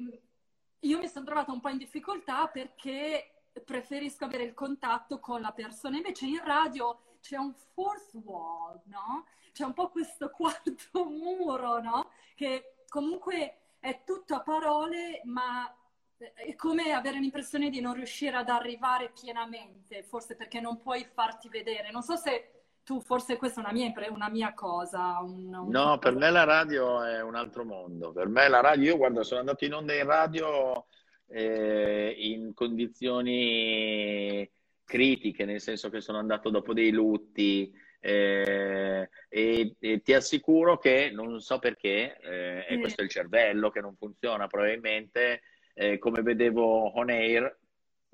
io 0.80 1.00
mi 1.00 1.08
sono 1.08 1.26
trovata 1.26 1.52
un 1.52 1.62
po' 1.62 1.70
in 1.70 1.78
difficoltà 1.78 2.48
perché 2.48 3.44
preferisco 3.64 4.26
avere 4.26 4.44
il 4.44 4.54
contatto 4.54 5.20
con 5.20 5.40
la 5.40 5.52
persona, 5.52 5.98
invece 5.98 6.26
in 6.26 6.44
radio 6.44 7.18
c'è 7.22 7.38
un 7.38 7.54
fourth 7.74 8.14
wall, 8.24 8.82
no? 8.86 9.26
C'è 9.52 9.64
un 9.64 9.74
po' 9.74 9.90
questo 9.90 10.30
quarto 10.36 11.06
muro, 11.06 11.82
no? 11.82 12.10
Che 12.36 12.84
comunque 12.88 13.58
è 13.80 14.02
tutto 14.06 14.36
a 14.36 14.42
parole, 14.42 15.22
ma 15.26 15.74
è 16.18 16.54
come 16.56 16.92
avere 16.92 17.20
l'impressione 17.20 17.70
di 17.70 17.80
non 17.80 17.94
riuscire 17.94 18.36
ad 18.36 18.50
arrivare 18.50 19.12
pienamente, 19.12 20.04
forse 20.04 20.36
perché 20.36 20.60
non 20.60 20.80
puoi 20.80 21.08
farti 21.14 21.48
vedere. 21.48 21.92
Non 21.92 22.02
so 22.02 22.16
se 22.16 22.52
tu, 22.84 23.00
forse 23.02 23.38
questa 23.38 23.62
è 23.62 23.64
una 23.64 23.72
mia, 23.72 23.94
una 24.10 24.30
mia 24.30 24.54
cosa. 24.54 25.20
Un, 25.22 25.54
un 25.54 25.70
no, 25.70 25.98
per 25.98 26.16
me 26.16 26.30
la 26.30 26.44
radio 26.44 27.04
è 27.04 27.22
un 27.22 27.36
altro 27.36 27.64
mondo. 27.64 28.12
Per 28.12 28.28
me 28.28 28.50
la 28.50 28.62
radio, 28.62 28.92
io 28.92 28.98
guarda, 28.98 29.24
sono 29.24 29.40
andato 29.40 29.64
in 29.64 29.74
onda 29.74 29.94
in 29.94 30.06
radio 30.06 30.88
eh, 31.28 32.16
in 32.18 32.54
condizioni 32.54 34.50
critiche, 34.84 35.46
nel 35.46 35.62
senso 35.62 35.90
che 35.90 36.02
sono 36.02 36.18
andato 36.18 36.50
dopo 36.50 36.74
dei 36.74 36.92
lutti, 36.92 37.72
eh, 38.00 39.10
e, 39.28 39.76
e, 39.80 40.02
ti 40.02 40.14
assicuro 40.14 40.78
che 40.78 41.12
non 41.14 41.40
so 41.42 41.60
perché, 41.60 42.18
eh, 42.22 42.66
e 42.68 42.80
questo 42.80 43.02
è 43.02 43.04
il 43.04 43.10
cervello 43.10 43.70
che 43.70 43.82
non 43.82 43.96
funziona 43.96 44.48
probabilmente, 44.48 45.42
eh, 45.74 45.98
come 45.98 46.22
vedevo 46.22 46.98
on 46.98 47.10
air, 47.10 47.58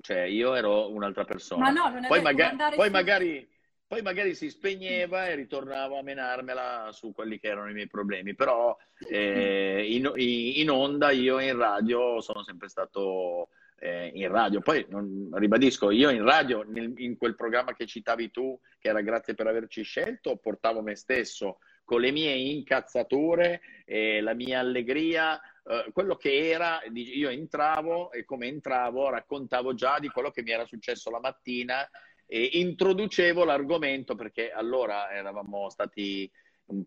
cioè 0.00 0.20
io 0.20 0.54
ero 0.54 0.90
un'altra 0.90 1.24
persona. 1.24 1.64
Ma 1.64 1.70
no, 1.70 1.88
non 1.88 2.04
è 2.04 2.08
poi, 2.08 2.22
maga- 2.22 2.54
poi, 2.74 2.90
magari, 2.90 3.48
poi 3.86 4.02
magari 4.02 4.34
si 4.34 4.50
spegneva 4.50 5.28
e 5.28 5.34
ritornavo 5.36 5.98
a 5.98 6.02
menarmela 6.02 6.90
su 6.92 7.12
quelli 7.12 7.38
che 7.38 7.48
erano 7.48 7.70
i 7.70 7.74
miei 7.74 7.88
problemi, 7.88 8.34
però 8.34 8.76
eh, 9.08 9.84
in, 9.94 10.12
in 10.16 10.70
onda 10.70 11.10
io 11.10 11.38
in 11.38 11.56
radio 11.56 12.20
sono 12.20 12.42
sempre 12.42 12.68
stato 12.68 13.48
eh, 13.78 14.10
in 14.14 14.28
radio. 14.28 14.60
Poi 14.60 14.86
non, 14.88 15.30
ribadisco, 15.32 15.90
io 15.90 16.10
in 16.10 16.22
radio, 16.22 16.62
nel, 16.66 16.92
in 16.96 17.16
quel 17.16 17.34
programma 17.34 17.74
che 17.74 17.86
citavi 17.86 18.30
tu, 18.30 18.58
che 18.78 18.88
era 18.88 19.00
grazie 19.00 19.34
per 19.34 19.46
averci 19.46 19.82
scelto, 19.82 20.36
portavo 20.36 20.82
me 20.82 20.94
stesso 20.94 21.58
con 21.84 22.00
le 22.00 22.10
mie 22.10 22.34
incazzature 22.34 23.60
e 23.84 24.20
la 24.20 24.34
mia 24.34 24.58
allegria, 24.58 25.40
eh, 25.40 25.90
quello 25.92 26.16
che 26.16 26.48
era, 26.48 26.80
io 26.92 27.28
entravo 27.28 28.10
e 28.10 28.24
come 28.24 28.48
entravo 28.48 29.08
raccontavo 29.08 29.72
già 29.72 29.98
di 30.00 30.08
quello 30.08 30.30
che 30.30 30.42
mi 30.42 30.50
era 30.50 30.66
successo 30.66 31.10
la 31.10 31.20
mattina 31.20 31.88
e 32.26 32.50
introducevo 32.54 33.44
l'argomento 33.44 34.16
perché 34.16 34.50
allora 34.50 35.12
eravamo 35.12 35.70
stati, 35.70 36.28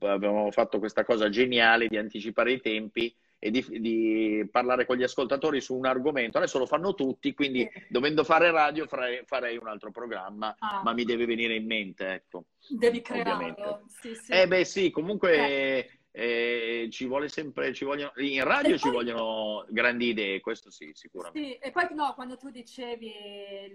avevamo 0.01 0.51
fatto 0.51 0.79
questa 0.79 1.05
cosa 1.05 1.29
geniale 1.29 1.87
di 1.87 1.95
anticipare 1.95 2.51
i 2.51 2.59
tempi 2.59 3.15
e 3.39 3.51
di, 3.51 3.65
di, 3.79 4.47
parlare 4.51 4.85
con 4.85 4.97
gli 4.97 5.03
ascoltatori 5.03 5.61
su 5.61 5.75
un 5.75 5.85
argomento. 5.85 6.37
Adesso 6.37 6.59
lo 6.59 6.65
fanno 6.65 6.93
tutti, 6.93 7.33
quindi 7.33 7.67
dovendo 7.87 8.25
fare 8.25 8.51
radio 8.51 8.85
farei, 8.85 9.21
farei 9.25 9.57
un 9.57 9.67
altro 9.67 9.91
programma, 9.91 10.55
ah. 10.59 10.81
ma 10.83 10.93
mi 10.93 11.05
deve 11.05 11.25
venire 11.25 11.55
in 11.55 11.65
mente, 11.65 12.07
ecco. 12.13 12.45
Devi 12.67 13.01
crearlo. 13.01 13.85
Sì, 13.87 14.13
sì. 14.13 14.31
Eh 14.31 14.47
beh 14.47 14.65
sì, 14.65 14.91
comunque 14.91 15.37
eh. 15.37 15.89
Eh, 16.11 16.89
ci 16.91 17.05
vuole 17.05 17.29
sempre, 17.29 17.71
ci 17.73 17.85
vogliono, 17.85 18.11
in 18.17 18.43
radio 18.43 18.71
poi, 18.71 18.79
ci 18.79 18.89
vogliono 18.89 19.65
grandi 19.69 20.09
idee, 20.09 20.41
questo 20.41 20.71
sì, 20.71 20.89
sicuramente. 20.93 21.47
Sì, 21.47 21.55
e 21.57 21.71
poi 21.71 21.87
no, 21.91 22.13
quando 22.15 22.35
tu 22.35 22.49
dicevi 22.49 23.13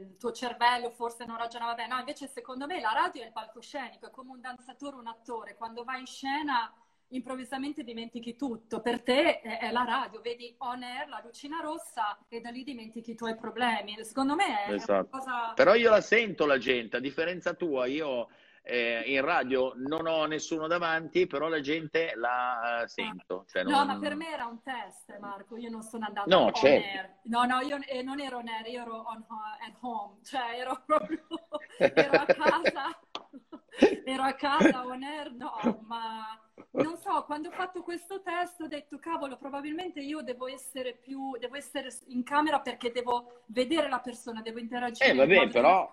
il 0.01 0.17
tuo 0.19 0.33
cervello 0.33 0.91
forse 0.91 1.25
non 1.25 1.39
ragionava 1.39 1.75
bene, 1.75 1.95
no, 1.95 2.01
invece 2.01 2.27
secondo 2.27 2.67
me 2.67 2.81
la 2.81 2.91
radio 2.93 3.23
è 3.23 3.27
il 3.27 3.33
palcoscenico, 3.33 4.09
è 4.09 4.11
come 4.11 4.33
un 4.33 4.41
danzatore, 4.41 4.97
un 4.97 5.07
attore, 5.07 5.55
quando 5.55 5.85
vai 5.85 6.01
in 6.01 6.07
scena 6.07 6.71
improvvisamente 7.09 7.85
dimentichi 7.85 8.37
tutto. 8.37 8.81
Per 8.81 9.03
te 9.03 9.41
è, 9.41 9.71
la 9.71 9.85
radio, 9.85 10.21
vedi 10.21 10.55
on 10.59 10.83
air 10.83 11.09
la 11.09 11.21
lucina 11.25 11.61
rossa 11.61 12.19
e 12.29 12.41
da 12.41 12.51
lì 12.51 12.65
dimentichi 12.65 13.13
i 13.13 13.17
tuoi 13.17 13.37
problemi. 13.37 13.97
Secondo 14.05 14.35
me 14.35 14.65
è 14.65 14.73
esatto. 14.73 15.09
cosa... 15.11 15.53
Però 15.55 15.75
io 15.75 15.91
la 15.91 16.01
sento 16.01 16.47
la 16.47 16.59
gente, 16.59 16.97
a 16.97 17.01
differenza 17.01 17.55
tua, 17.55 17.87
io 17.87 18.29
eh, 18.67 19.03
in 19.07 19.21
radio 19.21 19.75
non 19.77 20.07
ho 20.07 20.25
nessuno 20.25 20.67
davanti, 20.67 21.27
però 21.27 21.49
la 21.49 21.61
gente 21.61 22.15
la 22.17 22.83
uh, 22.83 22.87
sento. 22.87 23.45
Cioè 23.47 23.63
non... 23.63 23.73
No, 23.73 23.85
ma 23.85 23.99
per 23.99 24.15
me 24.15 24.33
era 24.33 24.47
un 24.47 24.63
test, 24.63 25.17
Marco. 25.19 25.57
Io 25.57 25.69
non 25.69 25.83
sono 25.83 26.07
andata 26.07 26.35
no, 26.35 26.47
on 26.47 26.55
certo. 26.55 26.87
air. 26.87 27.19
No, 27.25 27.45
no, 27.45 27.61
io 27.61 27.79
eh, 27.87 28.03
non 28.03 28.21
ero 28.21 28.39
on 28.39 28.49
air, 28.49 28.67
io 28.67 28.81
ero 28.81 29.05
on, 29.07 29.25
at 29.61 29.77
home, 29.81 30.17
cioè 30.25 30.59
ero 30.59 30.83
proprio 30.87 31.27
ero 31.77 32.13
a 32.13 32.25
casa. 32.25 33.01
ero 34.05 34.23
a 34.23 34.33
casa 34.33 34.87
on 34.87 35.03
air, 35.03 35.33
no, 35.33 35.85
ma 35.87 36.41
non 36.71 36.97
so, 36.97 37.25
quando 37.25 37.49
ho 37.49 37.53
fatto 37.53 37.83
questo 37.83 38.23
test 38.23 38.61
ho 38.61 38.67
detto, 38.67 38.99
cavolo, 38.99 39.37
probabilmente 39.37 40.01
io 40.01 40.23
devo 40.23 40.47
essere 40.49 40.95
più, 40.95 41.37
devo 41.39 41.57
essere 41.57 41.89
in 42.07 42.23
camera 42.23 42.61
perché 42.61 42.91
devo 42.91 43.43
vedere 43.47 43.89
la 43.89 44.01
persona, 44.01 44.43
devo 44.43 44.59
interagire. 44.59 45.11
Eh, 45.11 45.15
vabbè, 45.15 45.49
però... 45.49 45.93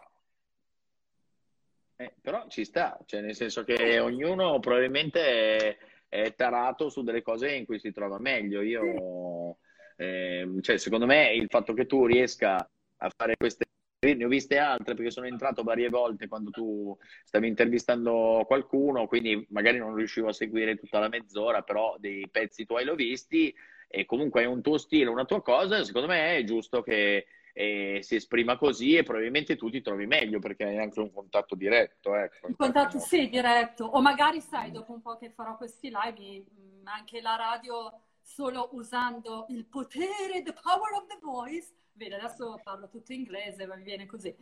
Eh, 1.96 2.16
però 2.20 2.48
ci 2.48 2.66
sta, 2.66 3.00
cioè 3.06 3.22
nel 3.22 3.36
senso 3.36 3.64
che 3.64 4.00
ognuno 4.00 4.60
probabilmente 4.60 5.78
è, 6.10 6.34
tarato 6.36 6.90
su 6.90 7.04
delle 7.04 7.22
cose 7.22 7.54
in 7.54 7.66
cui 7.66 7.80
si 7.80 7.92
trova 7.92 8.18
meglio. 8.18 8.62
Io, 8.62 9.58
eh, 9.98 10.48
cioè, 10.62 10.78
secondo 10.78 11.06
me, 11.06 11.32
il 11.34 11.48
fatto 11.48 11.74
che 11.74 11.86
tu 11.86 12.08
riesca 12.08 12.56
a 12.98 13.12
fare 13.16 13.36
queste 13.38 13.66
ne 14.02 14.26
ho 14.26 14.28
viste 14.28 14.58
altre 14.58 14.96
perché 14.96 15.12
sono 15.12 15.28
entrato 15.28 15.62
varie 15.62 15.88
volte 15.88 16.28
quando 16.28 16.50
tu 16.50 16.98
stavi 17.24 17.48
intervistando 17.48 18.44
qualcuno, 18.48 19.06
quindi 19.06 19.46
magari 19.50 19.78
non 19.78 19.94
riuscivo 19.94 20.30
a 20.30 20.34
seguire 20.34 20.76
tutta 20.76 20.98
la 20.98 21.08
mezz'ora, 21.08 21.62
però 21.62 21.96
dei 22.00 22.28
pezzi 22.28 22.66
tuoi 22.66 22.84
l'ho 22.84 22.96
visti 22.96 23.54
e 23.88 24.06
comunque 24.06 24.42
è 24.42 24.46
un 24.46 24.62
tuo 24.64 24.80
stile, 24.80 25.10
una 25.10 25.26
tua 25.26 25.44
cosa, 25.44 25.84
secondo 25.84 26.08
me 26.08 26.36
è 26.36 26.44
giusto 26.44 26.82
che 26.82 27.28
eh, 27.54 28.00
si 28.02 28.16
esprima 28.16 28.58
così 28.58 28.96
e 28.96 29.04
probabilmente 29.04 29.56
tu 29.56 29.70
ti 29.70 29.82
trovi 29.82 30.08
meglio 30.08 30.40
perché 30.40 30.64
hai 30.64 30.80
anche 30.80 31.00
un 31.00 31.12
contatto 31.12 31.54
diretto. 31.54 32.16
Ecco, 32.16 32.48
un 32.48 32.56
contatto 32.56 32.98
sì, 32.98 33.30
diretto. 33.30 33.86
O 33.86 34.02
magari 34.02 34.42
sai, 34.42 34.72
dopo 34.72 34.94
un 34.94 35.02
po' 35.02 35.18
che 35.18 35.30
farò 35.30 35.58
questi 35.58 35.92
live, 35.94 36.44
anche 36.86 37.22
la 37.22 37.36
radio 37.36 38.02
solo 38.20 38.70
usando 38.72 39.46
il 39.50 39.66
potere, 39.66 40.42
the 40.44 40.54
power 40.54 40.94
of 40.94 41.06
the 41.08 41.20
voice, 41.22 41.68
Vedi, 42.02 42.16
adesso 42.16 42.60
parlo 42.64 42.90
tutto 42.90 43.14
inglese, 43.14 43.68
mi 43.68 43.84
viene 43.84 44.08
così. 44.08 44.36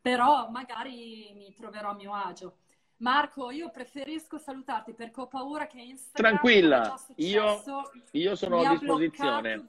Però 0.00 0.50
magari 0.50 1.30
mi 1.36 1.54
troverò 1.54 1.90
a 1.90 1.94
mio 1.94 2.12
agio. 2.12 2.56
Marco, 2.96 3.52
io 3.52 3.70
preferisco 3.70 4.36
salutarti 4.36 4.94
perché 4.94 5.20
ho 5.20 5.28
paura 5.28 5.68
che 5.68 5.80
Instagram 5.80 6.32
Tranquilla, 6.32 7.00
io, 7.16 7.62
io, 8.10 8.34
sono 8.34 8.62
a 8.62 8.70
disposizione. 8.70 9.68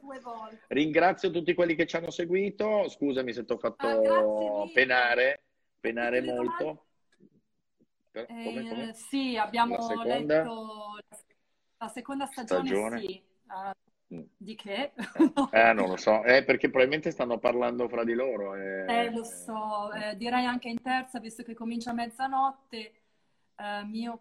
Ringrazio 0.70 1.30
tutti 1.30 1.54
quelli 1.54 1.76
che 1.76 1.86
ci 1.86 1.98
hanno 1.98 2.10
seguito. 2.10 2.90
Scusami 2.90 3.32
se 3.32 3.46
ti 3.46 3.54
ho 3.54 3.58
fatto 3.60 3.88
ah, 3.88 4.70
penare, 4.74 5.44
penare 5.80 6.22
molto. 6.22 6.86
Eh, 8.12 8.26
come, 8.26 8.68
come? 8.68 8.94
Sì, 8.94 9.38
abbiamo 9.38 9.78
la 9.94 10.04
letto 10.04 10.98
la 11.78 11.88
seconda 11.90 12.26
stagione, 12.26 12.68
stagione. 12.68 13.00
Sì. 13.02 13.24
Uh. 13.50 13.85
Di 14.08 14.56
che? 14.56 14.94
Eh, 15.52 15.74
non 15.74 15.90
lo 15.90 15.98
so, 15.98 16.24
eh, 16.24 16.44
perché 16.44 16.70
probabilmente 16.70 17.12
stanno 17.12 17.40
parlando 17.40 17.88
fra 17.88 18.04
di 18.04 18.14
loro. 18.14 18.56
Eh, 18.56 18.86
eh 18.88 19.12
lo 19.12 19.24
so, 19.24 19.92
eh, 19.94 20.16
direi 20.16 20.46
anche 20.46 20.70
in 20.70 20.82
terza, 20.82 21.20
visto 21.20 21.44
che 21.44 21.54
comincia 21.54 21.92
a 21.92 21.94
mezzanotte. 21.94 22.94
Eh, 23.56 23.84
mio... 23.86 24.20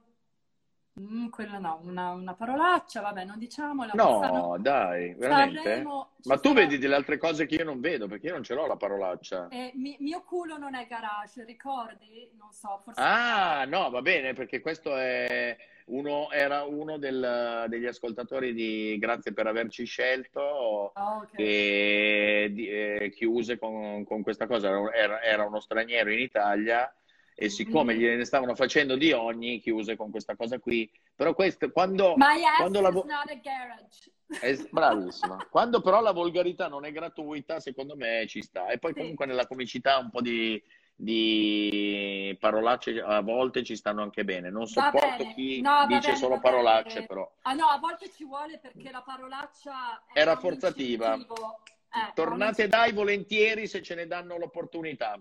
Mm, 1.00 1.28
quella 1.28 1.58
no, 1.58 1.80
una, 1.82 2.12
una, 2.12 2.34
parolaccia, 2.34 3.00
vabbè, 3.00 3.24
non 3.24 3.36
diciamola. 3.38 3.92
No, 3.94 4.20
Sanno... 4.22 4.56
dai, 4.60 5.12
veramente? 5.14 5.62
Sanremo, 5.62 6.10
Ma 6.24 6.36
tu 6.36 6.48
sarà... 6.48 6.60
vedi 6.60 6.78
delle 6.78 6.94
altre 6.94 7.18
cose 7.18 7.46
che 7.46 7.56
io 7.56 7.64
non 7.64 7.80
vedo, 7.80 8.06
perché 8.06 8.28
io 8.28 8.34
non 8.34 8.44
ce 8.44 8.54
l'ho 8.54 8.66
la 8.66 8.76
parolaccia. 8.76 9.48
Eh, 9.48 9.72
mi, 9.74 9.96
mio 9.98 10.22
culo 10.22 10.56
non 10.56 10.76
è 10.76 10.86
garage, 10.86 11.44
ricordi? 11.44 12.30
Non 12.38 12.52
so, 12.52 12.80
forse... 12.84 13.00
Ah, 13.00 13.64
no, 13.64 13.90
va 13.90 14.02
bene, 14.02 14.34
perché 14.34 14.60
questo 14.60 14.96
è 14.96 15.56
uno 15.86 16.30
era 16.30 16.62
uno 16.62 16.96
del, 16.96 17.66
degli 17.68 17.86
ascoltatori 17.86 18.54
di 18.54 18.96
Grazie 18.98 19.32
per 19.32 19.46
averci 19.46 19.84
scelto, 19.84 20.40
oh, 20.40 20.92
okay. 20.94 21.34
che 21.34 22.54
eh, 22.54 23.10
chiuse 23.10 23.58
con, 23.58 24.04
con, 24.04 24.22
questa 24.22 24.46
cosa. 24.46 24.68
Era, 24.92 25.20
era, 25.22 25.44
uno 25.44 25.60
straniero 25.60 26.10
in 26.10 26.20
Italia 26.20 26.90
e 27.34 27.48
siccome 27.48 27.94
mm. 27.94 27.98
gliene 27.98 28.24
stavano 28.24 28.54
facendo 28.54 28.96
di 28.96 29.12
ogni, 29.12 29.60
chiuse 29.60 29.96
con 29.96 30.10
questa 30.10 30.36
cosa 30.36 30.58
qui. 30.58 30.90
Però 31.14 31.34
questo, 31.34 31.70
quando... 31.70 32.14
My 32.16 32.42
ass 32.44 32.58
quando 32.58 32.80
la 32.80 32.90
vo- 32.90 33.04
not 33.04 33.28
a 33.28 33.34
garage. 33.34 34.12
È 34.26 34.56
bravissima. 34.70 35.46
Quando 35.50 35.80
però 35.80 36.00
la 36.00 36.12
volgarità 36.12 36.68
non 36.68 36.84
è 36.84 36.92
gratuita, 36.92 37.60
secondo 37.60 37.96
me 37.96 38.26
ci 38.28 38.40
sta. 38.42 38.68
E 38.68 38.78
poi 38.78 38.92
sì. 38.92 39.00
comunque 39.00 39.26
nella 39.26 39.46
comicità 39.46 39.98
un 39.98 40.10
po' 40.10 40.20
di, 40.20 40.60
di, 40.94 42.36
parolacce 42.38 43.00
a 43.00 43.20
volte 43.20 43.64
ci 43.64 43.76
stanno 43.76 44.02
anche 44.02 44.24
bene. 44.24 44.50
Non 44.50 44.66
sopporto 44.66 45.26
chi 45.34 45.60
no, 45.60 45.86
dice 45.86 46.00
bene, 46.00 46.16
solo 46.16 46.40
parolacce, 46.40 46.94
bene. 46.94 47.06
però. 47.06 47.32
Ah 47.42 47.52
no, 47.52 47.66
a 47.66 47.78
volte 47.78 48.10
ci 48.10 48.24
vuole 48.24 48.58
perché 48.58 48.90
la 48.90 49.02
parolaccia 49.02 50.04
è 50.12 50.24
rafforzativa. 50.24 51.14
Eh, 51.16 52.12
Tornate 52.14 52.66
dai 52.66 52.92
volentieri 52.92 53.68
se 53.68 53.80
ce 53.82 53.94
ne 53.94 54.06
danno 54.06 54.36
l'opportunità. 54.36 55.16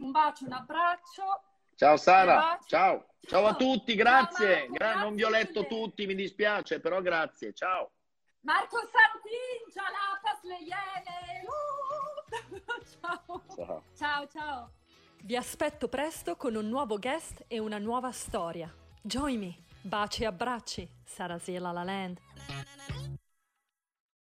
Un 0.00 0.10
bacio, 0.10 0.46
un 0.46 0.52
abbraccio. 0.52 1.40
Ciao 1.76 1.98
Sara, 1.98 2.58
ciao. 2.66 3.04
Ciao 3.20 3.44
a 3.44 3.54
tutti, 3.54 3.94
grazie. 3.94 4.60
Ciao 4.60 4.72
Gra- 4.72 4.94
non 4.94 5.14
vi 5.14 5.24
ho 5.24 5.28
letto 5.28 5.66
tutti, 5.66 6.06
mi 6.06 6.14
dispiace, 6.14 6.80
però 6.80 7.02
grazie. 7.02 7.52
Ciao. 7.52 7.90
Marco 8.40 8.78
Santin, 8.78 9.70
Gialapas, 9.74 10.42
le 10.44 10.58
Iene. 10.64 11.44
Uh! 11.44 12.66
ciao. 13.00 13.42
ciao. 13.54 13.82
Ciao, 13.94 14.26
ciao. 14.28 14.70
Vi 15.22 15.36
aspetto 15.36 15.88
presto 15.88 16.36
con 16.36 16.54
un 16.54 16.66
nuovo 16.66 16.98
guest 16.98 17.44
e 17.46 17.58
una 17.58 17.78
nuova 17.78 18.10
storia. 18.10 18.72
Join 19.02 19.38
me. 19.38 19.56
Baci 19.82 20.22
e 20.22 20.26
abbracci. 20.26 20.88
Sarasiela 21.04 21.72
La 21.72 21.82
Land. 21.82 22.18